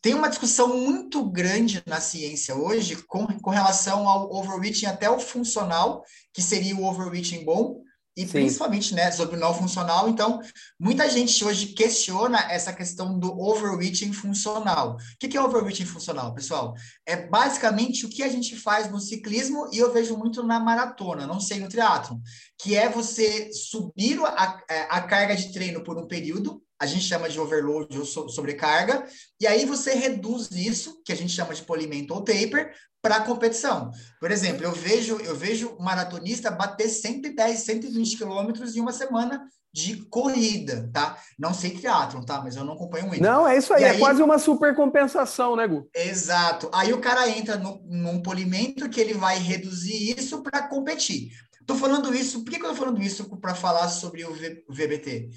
[0.00, 5.18] Tem uma discussão muito grande na ciência hoje com, com relação ao overreaching até o
[5.18, 7.82] funcional, que seria o overreaching bom,
[8.18, 8.32] e Sim.
[8.32, 10.08] principalmente né, sobre o não funcional.
[10.08, 10.40] Então,
[10.78, 14.96] muita gente hoje questiona essa questão do overreaching funcional.
[14.96, 16.74] O que é overreaching funcional, pessoal?
[17.06, 21.28] É basicamente o que a gente faz no ciclismo e eu vejo muito na maratona,
[21.28, 22.20] não sei no triatlo,
[22.58, 27.28] que é você subir a, a carga de treino por um período, a gente chama
[27.28, 29.04] de overload ou sobrecarga,
[29.40, 33.20] e aí você reduz isso, que a gente chama de polimento ou taper, para a
[33.20, 33.90] competição.
[34.20, 39.96] Por exemplo, eu vejo eu vejo maratonista bater 110, 120 quilômetros em uma semana de
[40.06, 41.18] corrida, tá?
[41.38, 42.40] Não sei triatlon, tá?
[42.42, 43.22] Mas eu não acompanho muito.
[43.22, 45.88] Não, é isso aí, é quase uma super compensação, né, Gu?
[45.94, 46.70] Exato.
[46.72, 51.30] Aí o cara entra no, num polimento que ele vai reduzir isso para competir.
[51.66, 54.64] Tô falando isso, por que, que eu tô falando isso para falar sobre o, v,
[54.66, 55.28] o VBT?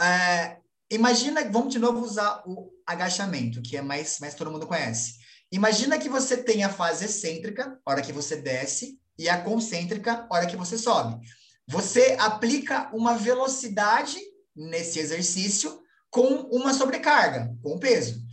[0.00, 0.58] É,
[0.90, 5.14] imagina, vamos de novo usar o agachamento, que é mais, mais todo mundo conhece.
[5.50, 10.46] Imagina que você tem a fase excêntrica, hora que você desce, e a concêntrica, hora
[10.46, 11.24] que você sobe.
[11.66, 14.18] Você aplica uma velocidade
[14.54, 15.80] nesse exercício
[16.10, 18.25] com uma sobrecarga, com peso.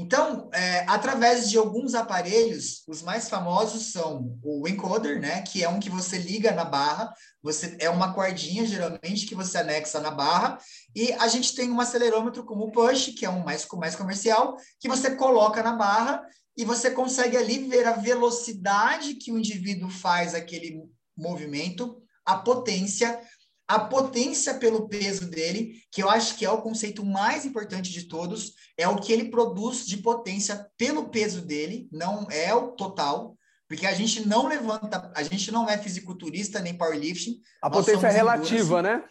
[0.00, 5.68] Então, é, através de alguns aparelhos, os mais famosos são o encoder, né, que é
[5.68, 10.12] um que você liga na barra, você é uma cordinha geralmente que você anexa na
[10.12, 10.56] barra,
[10.94, 14.56] e a gente tem um acelerômetro como o push, que é um mais mais comercial,
[14.78, 16.24] que você coloca na barra
[16.56, 20.80] e você consegue ali ver a velocidade que o indivíduo faz aquele
[21.16, 23.20] movimento, a potência,
[23.68, 28.04] a potência pelo peso dele, que eu acho que é o conceito mais importante de
[28.04, 33.36] todos, é o que ele produz de potência pelo peso dele, não é o total,
[33.68, 37.42] porque a gente não levanta, a gente não é fisiculturista nem powerlifting.
[37.62, 39.04] A potência é relativa, né?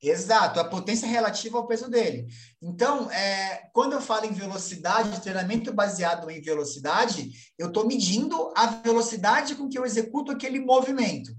[0.00, 2.26] Exato, a potência relativa ao peso dele.
[2.62, 8.66] Então, é, quando eu falo em velocidade, treinamento baseado em velocidade, eu estou medindo a
[8.66, 11.32] velocidade com que eu executo aquele movimento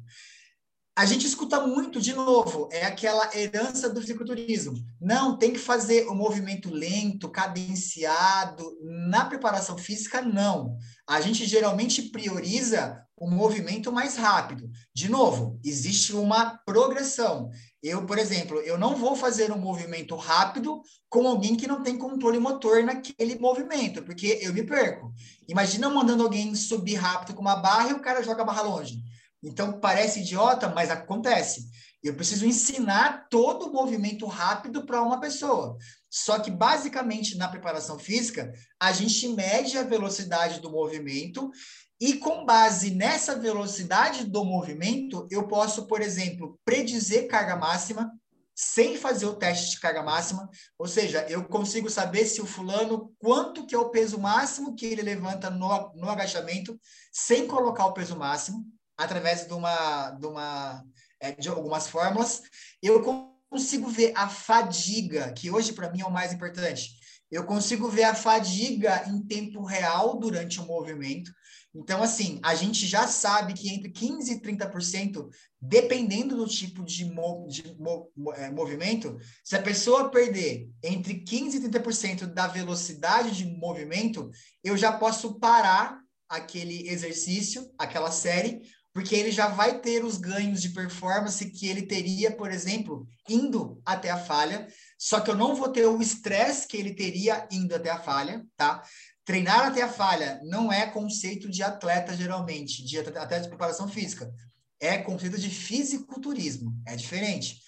[0.98, 4.74] a gente escuta muito, de novo, é aquela herança do fisiculturismo.
[5.00, 8.78] Não, tem que fazer o um movimento lento, cadenciado.
[9.10, 10.78] Na preparação física, não.
[11.06, 14.70] A gente geralmente prioriza o movimento mais rápido.
[14.94, 17.50] De novo, existe uma progressão.
[17.84, 21.98] Eu, por exemplo, eu não vou fazer um movimento rápido com alguém que não tem
[21.98, 25.14] controle motor naquele movimento, porque eu me perco.
[25.48, 29.04] Imagina mandando alguém subir rápido com uma barra e o cara joga a barra longe.
[29.46, 31.70] Então, parece idiota, mas acontece.
[32.04, 35.78] Eu preciso ensinar todo o movimento rápido para uma pessoa.
[36.10, 41.52] Só que, basicamente, na preparação física, a gente mede a velocidade do movimento
[42.00, 48.12] E com base nessa velocidade do movimento, eu posso, por exemplo, predizer carga máxima
[48.54, 53.14] sem fazer o teste de carga máxima, ou seja, eu consigo saber se o fulano
[53.20, 56.80] quanto que é o peso máximo que ele levanta no, no agachamento
[57.12, 58.66] sem colocar o peso máximo,
[58.98, 60.84] através de uma, de uma
[61.20, 62.42] é, de algumas fórmulas.
[62.82, 63.02] Eu
[63.50, 66.92] consigo ver a fadiga, que hoje para mim é o mais importante.
[67.32, 71.32] Eu consigo ver a fadiga em tempo real durante o movimento.
[71.74, 75.28] Então, assim, a gente já sabe que entre 15% e 30%,
[75.60, 81.56] dependendo do tipo de, mo de mo é, movimento, se a pessoa perder entre 15%
[81.56, 84.32] e 30% da velocidade de movimento,
[84.64, 88.62] eu já posso parar aquele exercício, aquela série,
[88.96, 93.82] porque ele já vai ter os ganhos de performance que ele teria, por exemplo, indo
[93.86, 97.76] até a falha, só que eu não vou ter o estresse que ele teria indo
[97.76, 98.82] até a falha, tá?
[99.26, 104.34] Treinar até a falha não é conceito de atleta, geralmente, de atleta de preparação física.
[104.80, 107.60] É conceito de fisiculturismo, é diferente.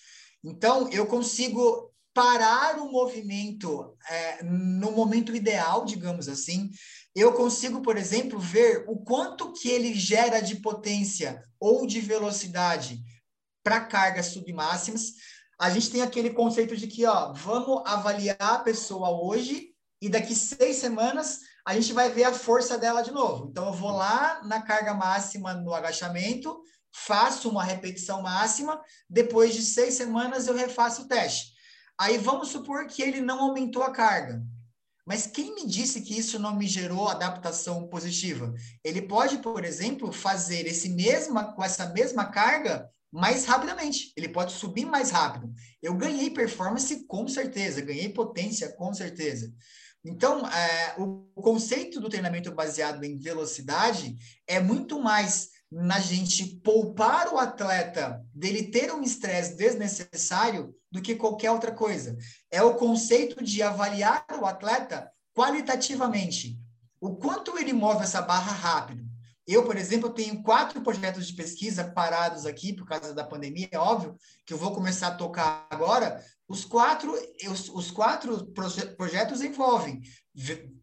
[0.41, 6.71] Então, eu consigo parar o movimento é, no momento ideal, digamos assim.
[7.19, 13.03] Eu consigo, por exemplo, ver o quanto que ele gera de potência ou de velocidade
[13.63, 15.13] para cargas submáximas.
[15.59, 20.35] A gente tem aquele conceito de que, ó, vamos avaliar a pessoa hoje e daqui
[20.35, 23.47] seis semanas a gente vai ver a força dela de novo.
[23.49, 26.61] Então, eu vou lá na carga máxima no agachamento,
[26.93, 31.51] faço uma repetição máxima, depois de seis semanas eu refaço o teste.
[31.97, 34.39] Aí vamos supor que ele não aumentou a carga.
[35.07, 38.53] Mas quem me disse que isso não me gerou adaptação positiva?
[38.83, 44.11] Ele pode, por exemplo, fazer esse mesma com essa mesma carga mais rapidamente.
[44.17, 45.49] Ele pode subir mais rápido.
[45.81, 49.49] Eu ganhei performance com certeza, ganhei potência com certeza.
[50.03, 54.13] Então, é, o conceito do treinamento baseado em velocidade
[54.45, 61.15] é muito mais na gente poupar o atleta dele ter um estresse desnecessário do que
[61.15, 62.17] qualquer outra coisa.
[62.49, 66.57] É o conceito de avaliar o atleta qualitativamente.
[66.99, 69.05] O quanto ele move essa barra rápido.
[69.45, 73.77] Eu, por exemplo, tenho quatro projetos de pesquisa parados aqui por causa da pandemia, é
[73.77, 77.13] óbvio que eu vou começar a tocar agora, os quatro,
[77.49, 78.45] os, os quatro
[78.97, 80.01] projetos envolvem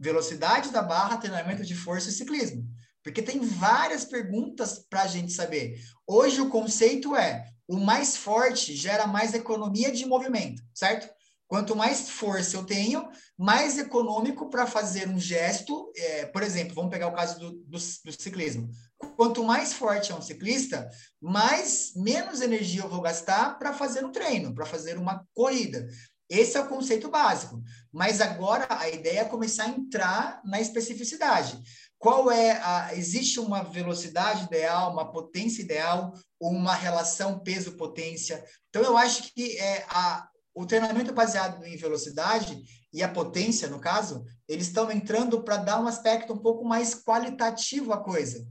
[0.01, 2.67] velocidade da barra, treinamento de força e ciclismo.
[3.05, 5.79] Porque tem várias perguntas para a gente saber.
[6.07, 11.09] Hoje o conceito é o mais forte gera mais economia de movimento, certo?
[11.47, 13.07] Quanto mais força eu tenho,
[13.39, 15.93] mais econômico para fazer um gesto.
[15.95, 18.71] É, por exemplo, vamos pegar o caso do, do, do, ciclismo.
[19.17, 20.89] Quanto mais forte é um ciclista,
[21.21, 25.87] mais menos energia eu vou gastar para fazer um treino, para fazer uma corrida.
[26.29, 27.63] Esse é o conceito básico.
[27.93, 31.63] Mas agora a ideia é começar a entrar na especificidade.
[32.05, 32.95] Qual é a.
[32.95, 38.45] Existe uma velocidade ideal, uma potência ideal, ou uma relação peso-potência?
[38.69, 43.81] Então, eu acho que é, a, o treinamento baseado em velocidade e a potência, no
[43.81, 48.47] caso, eles estão entrando para dar um aspecto um pouco mais qualitativo à coisa.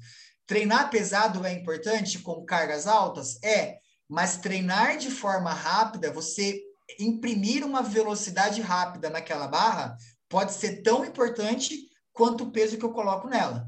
[0.48, 3.38] Treinar pesado é importante com cargas altas?
[3.44, 3.78] É,
[4.10, 6.60] mas treinar de forma rápida, você
[7.00, 9.96] imprimir uma velocidade rápida naquela barra,
[10.28, 13.68] pode ser tão importante quanto o peso que eu coloco nela.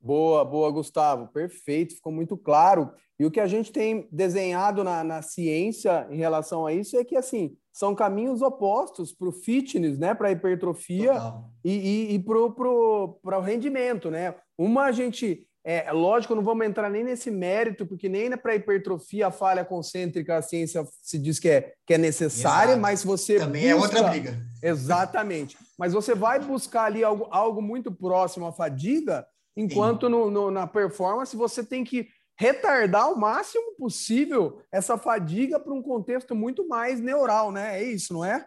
[0.00, 1.28] Boa, boa, Gustavo.
[1.28, 2.90] Perfeito, ficou muito claro.
[3.18, 7.04] E o que a gente tem desenhado na, na ciência em relação a isso é
[7.04, 10.14] que, assim, são caminhos opostos para o fitness, né?
[10.14, 11.50] Para a hipertrofia Total.
[11.62, 14.34] e, e, e para o rendimento, né?
[14.56, 19.26] Uma a gente é lógico, não vamos entrar nem nesse mérito, porque nem para hipertrofia
[19.26, 22.80] a falha concêntrica a ciência se diz que é, que é necessária, Exato.
[22.80, 23.38] mas você.
[23.38, 23.98] Também busca...
[23.98, 24.38] é outra briga.
[24.62, 25.56] Exatamente.
[25.78, 30.66] mas você vai buscar ali algo, algo muito próximo à fadiga, enquanto no, no, na
[30.66, 32.08] performance você tem que
[32.38, 37.78] retardar o máximo possível essa fadiga para um contexto muito mais neural, né?
[37.78, 38.46] É isso, não é?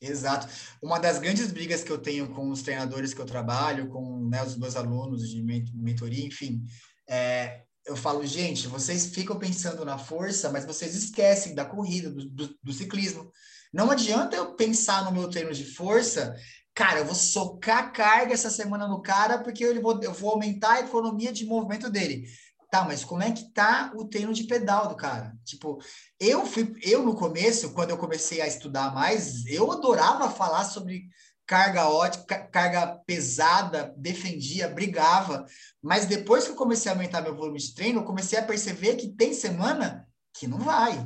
[0.00, 0.46] Exato.
[0.82, 4.42] Uma das grandes brigas que eu tenho com os treinadores que eu trabalho, com né,
[4.42, 5.42] os meus alunos de
[5.74, 6.62] mentoria, enfim,
[7.08, 12.28] é, eu falo, gente, vocês ficam pensando na força, mas vocês esquecem da corrida, do,
[12.28, 13.30] do, do ciclismo.
[13.72, 16.34] Não adianta eu pensar no meu treino de força
[16.76, 20.72] cara, eu vou socar carga essa semana no cara porque eu vou, eu vou aumentar
[20.74, 22.28] a economia de movimento dele.
[22.76, 25.34] Tá, mas como é que tá o treino de pedal do cara?
[25.46, 25.78] Tipo,
[26.20, 31.08] eu fui, eu no começo, quando eu comecei a estudar mais, eu adorava falar sobre
[31.46, 35.46] carga ótica, carga pesada, defendia, brigava,
[35.82, 38.96] mas depois que eu comecei a aumentar meu volume de treino, eu comecei a perceber
[38.96, 41.02] que tem semana que não vai.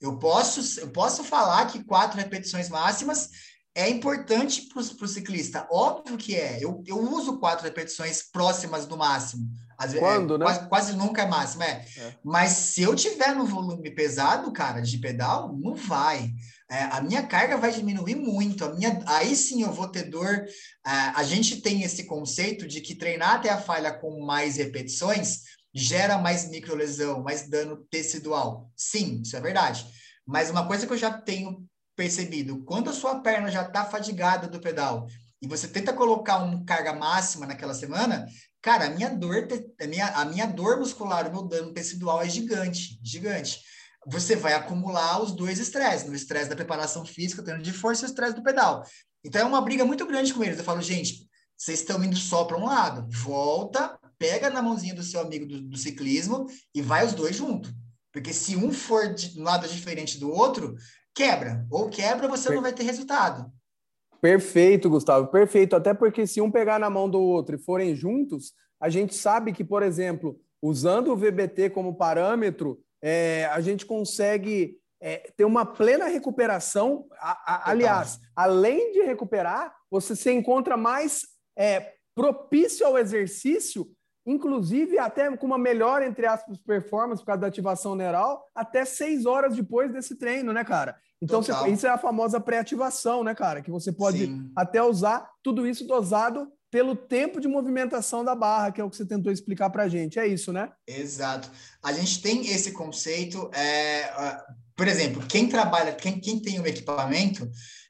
[0.00, 3.30] Eu posso, eu posso falar que quatro repetições máximas
[3.74, 6.58] é importante para o ciclista, óbvio que é.
[6.62, 9.50] Eu, eu uso quatro repetições próximas do máximo.
[9.76, 10.44] Às vezes, Quando, é, né?
[10.44, 11.84] Quase, quase, nunca é máximo, é.
[11.96, 12.14] é.
[12.22, 16.32] Mas se eu tiver no volume pesado, cara, de pedal, não vai.
[16.70, 18.64] É, a minha carga vai diminuir muito.
[18.64, 20.46] A minha, aí sim eu vou ter dor.
[20.86, 25.40] É, a gente tem esse conceito de que treinar até a falha com mais repetições
[25.74, 28.70] gera mais microlesão, mais dano tecidual.
[28.76, 29.84] Sim, isso é verdade.
[30.24, 31.66] Mas uma coisa que eu já tenho
[31.96, 35.06] percebido, quando a sua perna já está fadigada do pedal
[35.40, 38.26] e você tenta colocar uma carga máxima naquela semana,
[38.62, 39.46] cara, a minha dor,
[39.80, 43.60] a minha, a minha dor muscular, o meu dano tecidual é gigante, gigante.
[44.06, 48.06] Você vai acumular os dois estresses, no estresse da preparação física, treino de força e
[48.06, 48.82] o estresse do pedal.
[49.24, 50.58] Então é uma briga muito grande com eles.
[50.58, 51.26] Eu falo, gente,
[51.56, 55.62] vocês estão indo só para um lado, volta, pega na mãozinha do seu amigo do,
[55.62, 57.72] do ciclismo e vai os dois juntos.
[58.12, 60.76] Porque se um for de um lado diferente do outro,
[61.14, 61.66] quebra.
[61.70, 62.56] Ou quebra, você per...
[62.56, 63.50] não vai ter resultado.
[64.20, 65.76] Perfeito, Gustavo, perfeito.
[65.76, 69.52] Até porque se um pegar na mão do outro e forem juntos, a gente sabe
[69.52, 75.66] que, por exemplo, usando o VBT como parâmetro, é, a gente consegue é, ter uma
[75.66, 77.06] plena recuperação.
[77.18, 83.94] A, a, aliás, além de recuperar, você se encontra mais é, propício ao exercício
[84.26, 89.26] inclusive até com uma melhor, entre aspas, performance por causa da ativação neural, até seis
[89.26, 90.96] horas depois desse treino, né, cara?
[91.22, 93.62] Então, você, isso é a famosa pré-ativação, né, cara?
[93.62, 94.50] Que você pode Sim.
[94.54, 98.96] até usar tudo isso dosado pelo tempo de movimentação da barra, que é o que
[98.96, 100.18] você tentou explicar para a gente.
[100.18, 100.70] É isso, né?
[100.86, 101.48] Exato.
[101.80, 104.10] A gente tem esse conceito, é,
[104.76, 107.48] por exemplo, quem trabalha, quem, quem tem o equipamento,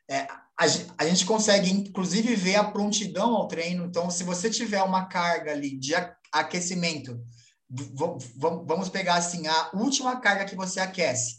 [0.09, 0.27] é,
[0.61, 0.67] a,
[0.99, 3.87] a, gente consegue, inclusive, ver a prontidão ao treino.
[3.87, 5.95] Então, se você tiver uma carga ali de
[6.31, 7.19] aquecimento,
[8.67, 11.39] vamos pegar assim, a última carga que você aquece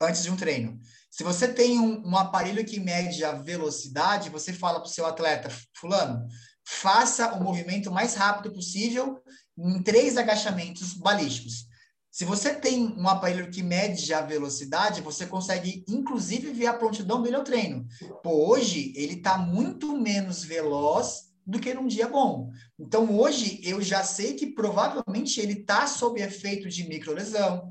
[0.00, 0.80] antes de um treino.
[1.10, 5.04] Se você tem um, um aparelho que mede a velocidade, você fala para o seu
[5.04, 6.24] atleta, fulano,
[6.64, 9.20] faça o movimento mais rápido possível
[9.58, 11.68] em três agachamentos balísticos.
[12.10, 17.22] Se você tem um aparelho que mede a velocidade, você consegue, inclusive, ver a prontidão
[17.22, 17.86] dele ao treino.
[18.22, 22.50] Pô, hoje ele está muito menos veloz do que num dia bom.
[22.78, 27.68] Então, hoje, eu já sei que provavelmente ele está sob efeito de microlesão.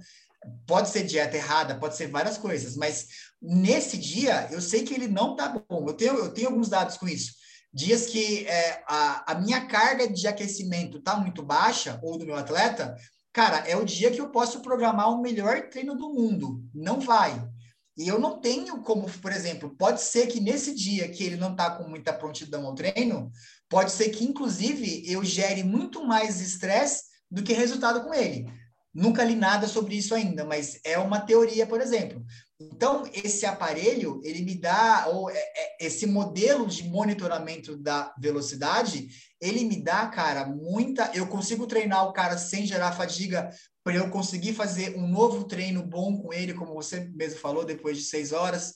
[0.66, 3.08] Pode ser dieta errada, pode ser várias coisas, mas
[3.42, 5.86] nesse dia, eu sei que ele não está bom.
[5.88, 7.34] Eu tenho, eu tenho alguns dados com isso.
[7.74, 12.36] Dias que é, a, a minha carga de aquecimento está muito baixa, ou do meu
[12.36, 12.96] atleta,
[13.32, 16.64] cara, é o dia que eu posso programar o melhor treino do mundo.
[16.74, 17.48] Não vai.
[17.96, 21.52] E eu não tenho como, por exemplo, pode ser que nesse dia que ele não
[21.52, 23.30] está com muita prontidão ao treino,
[23.68, 28.52] pode ser que, inclusive, eu gere muito mais estresse do que resultado com ele.
[28.94, 32.24] Nunca li nada sobre isso ainda, mas é uma teoria, por exemplo.
[32.60, 39.08] Então, esse aparelho, ele me dá, ou é, é, esse modelo de monitoramento da velocidade,
[39.40, 41.10] ele me dá, cara, muita.
[41.14, 43.50] Eu consigo treinar o cara sem gerar fadiga,
[43.82, 47.98] para eu conseguir fazer um novo treino bom com ele, como você mesmo falou, depois
[47.98, 48.74] de seis horas.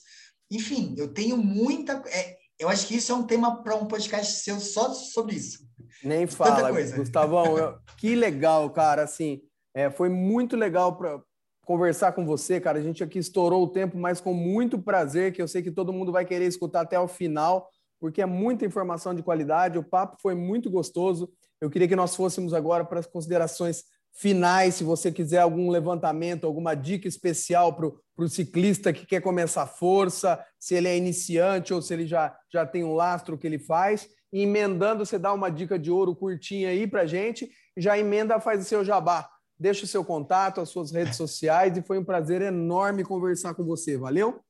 [0.50, 2.02] Enfim, eu tenho muita.
[2.06, 5.68] É, eu acho que isso é um tema para um podcast seu só sobre isso.
[6.02, 7.58] Nem fala, Gustavão.
[7.58, 9.02] Eu, que legal, cara.
[9.02, 9.42] Assim,
[9.74, 11.20] é, foi muito legal para
[11.64, 12.78] conversar com você, cara.
[12.78, 15.92] A gente aqui estourou o tempo, mas com muito prazer, que eu sei que todo
[15.92, 17.68] mundo vai querer escutar até o final,
[18.00, 19.78] porque é muita informação de qualidade.
[19.78, 21.32] O papo foi muito gostoso.
[21.60, 23.84] Eu queria que nós fôssemos agora para as considerações
[24.14, 27.88] finais, se você quiser algum levantamento, alguma dica especial para
[28.24, 32.64] o ciclista que quer começar força, se ele é iniciante ou se ele já, já
[32.64, 34.08] tem um lastro que ele faz.
[34.32, 38.62] E emendando, você dá uma dica de ouro curtinha aí para gente, já emenda, faz
[38.62, 39.28] o seu jabá.
[39.58, 43.64] Deixa o seu contato, as suas redes sociais, e foi um prazer enorme conversar com
[43.64, 43.96] você.
[43.96, 44.40] Valeu?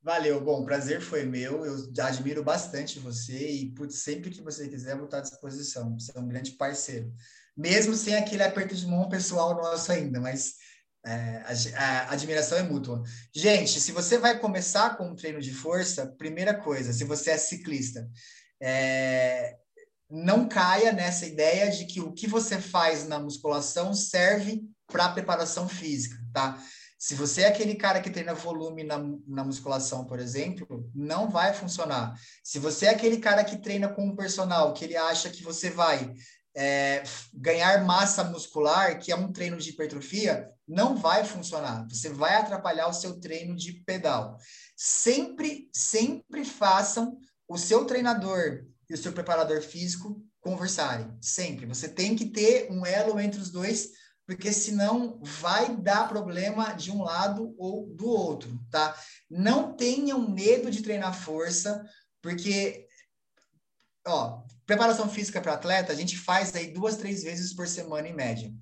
[0.00, 1.66] Valeu, bom, prazer foi meu.
[1.66, 5.98] Eu admiro bastante você e, putz, sempre que você quiser, vou estar à disposição.
[5.98, 7.12] Você é um grande parceiro
[7.58, 10.54] mesmo sem aquele aperto de mão pessoal nosso ainda, mas
[11.04, 11.42] é,
[11.74, 13.02] a, a, admiração é mútua.
[13.34, 17.36] Gente, se você vai começar com um treino de força, primeira coisa, se você é
[17.36, 18.08] ciclista,
[18.62, 19.56] é,
[20.10, 25.68] não caia nessa ideia de que o que você faz na musculação serve para preparação
[25.68, 26.62] física, tá?
[26.98, 31.54] Se você é aquele cara que treina volume na, na musculação, por exemplo, não vai
[31.54, 32.18] funcionar.
[32.42, 35.70] Se você é aquele cara que treina com um personal, que ele acha que você
[35.70, 36.12] vai
[36.56, 41.86] é, ganhar massa muscular, que é um treino de hipertrofia, não vai funcionar.
[41.88, 44.36] Você vai atrapalhar o seu treino de pedal.
[44.76, 51.16] Sempre, sempre façam o seu treinador e o seu preparador físico conversarem.
[51.20, 51.66] Sempre.
[51.66, 53.90] Você tem que ter um elo entre os dois
[54.28, 58.94] porque senão vai dar problema de um lado ou do outro, tá?
[59.28, 61.82] Não tenham medo de treinar força,
[62.20, 62.86] porque,
[64.06, 68.14] ó, preparação física para atleta, a gente faz aí duas, três vezes por semana em
[68.14, 68.52] média.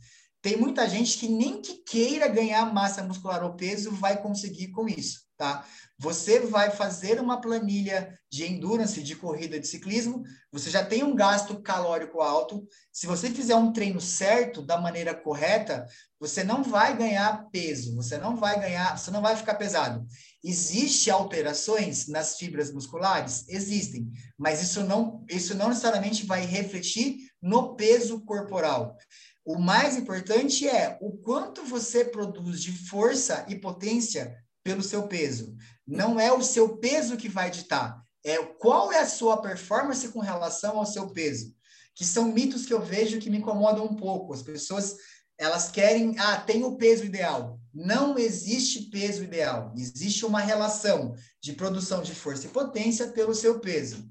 [0.47, 4.89] Tem muita gente que nem que queira ganhar massa muscular ou peso vai conseguir com
[4.89, 5.67] isso, tá?
[5.99, 10.23] Você vai fazer uma planilha de endurance, de corrida de ciclismo,
[10.53, 12.65] você já tem um gasto calórico alto.
[12.93, 15.85] Se você fizer um treino certo, da maneira correta,
[16.21, 20.07] você não vai ganhar peso, você não vai ganhar, você não vai ficar pesado.
[20.49, 23.45] Existem alterações nas fibras musculares?
[23.49, 28.97] Existem, mas isso não, isso não necessariamente vai refletir no peso corporal.
[29.45, 35.57] O mais importante é o quanto você produz de força e potência pelo seu peso.
[35.85, 40.21] Não é o seu peso que vai ditar, é qual é a sua performance com
[40.21, 41.53] relação ao seu peso.
[41.93, 44.33] Que são mitos que eu vejo que me incomodam um pouco.
[44.33, 44.95] As pessoas,
[45.37, 47.59] elas querem, ah, tem o peso ideal.
[47.77, 49.71] Não existe peso ideal.
[49.77, 54.11] Existe uma relação de produção de força e potência pelo seu peso.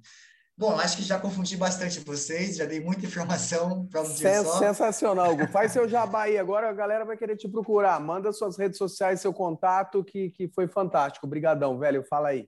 [0.56, 4.60] Bom, acho que já confundi bastante vocês, já dei muita informação para um dia só.
[4.60, 5.48] Sensacional, Hugo.
[5.48, 8.00] Faz seu jabá aí, agora a galera vai querer te procurar.
[8.00, 11.26] Manda suas redes sociais, seu contato, que, que foi fantástico.
[11.26, 12.06] Obrigadão, velho.
[12.08, 12.48] Fala aí.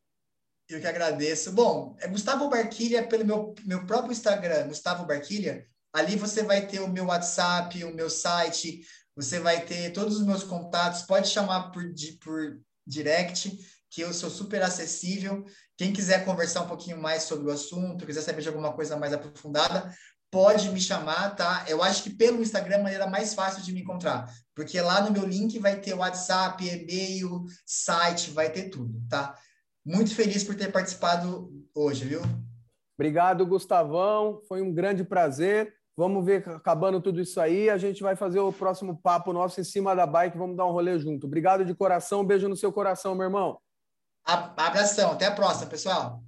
[0.70, 1.52] Eu que agradeço.
[1.52, 5.66] Bom, é Gustavo Barquilha pelo meu, meu próprio Instagram, Gustavo Barquilha.
[5.92, 8.82] Ali você vai ter o meu WhatsApp, o meu site,
[9.18, 11.02] você vai ter todos os meus contatos.
[11.02, 11.84] Pode chamar por,
[12.24, 13.52] por direct,
[13.90, 15.44] que eu sou super acessível.
[15.76, 19.12] Quem quiser conversar um pouquinho mais sobre o assunto, quiser saber de alguma coisa mais
[19.12, 19.92] aprofundada,
[20.32, 21.66] pode me chamar, tá?
[21.68, 25.02] Eu acho que pelo Instagram é a maneira mais fácil de me encontrar, porque lá
[25.02, 29.36] no meu link vai ter WhatsApp, e-mail, site, vai ter tudo, tá?
[29.84, 32.22] Muito feliz por ter participado hoje, viu?
[33.00, 34.42] Obrigado, Gustavão.
[34.48, 35.77] Foi um grande prazer.
[35.98, 39.64] Vamos ver, acabando tudo isso aí, a gente vai fazer o próximo papo nosso em
[39.64, 41.26] cima da bike, vamos dar um rolê junto.
[41.26, 43.60] Obrigado de coração, um beijo no seu coração, meu irmão.
[44.24, 46.22] Abração, até a próxima, pessoal.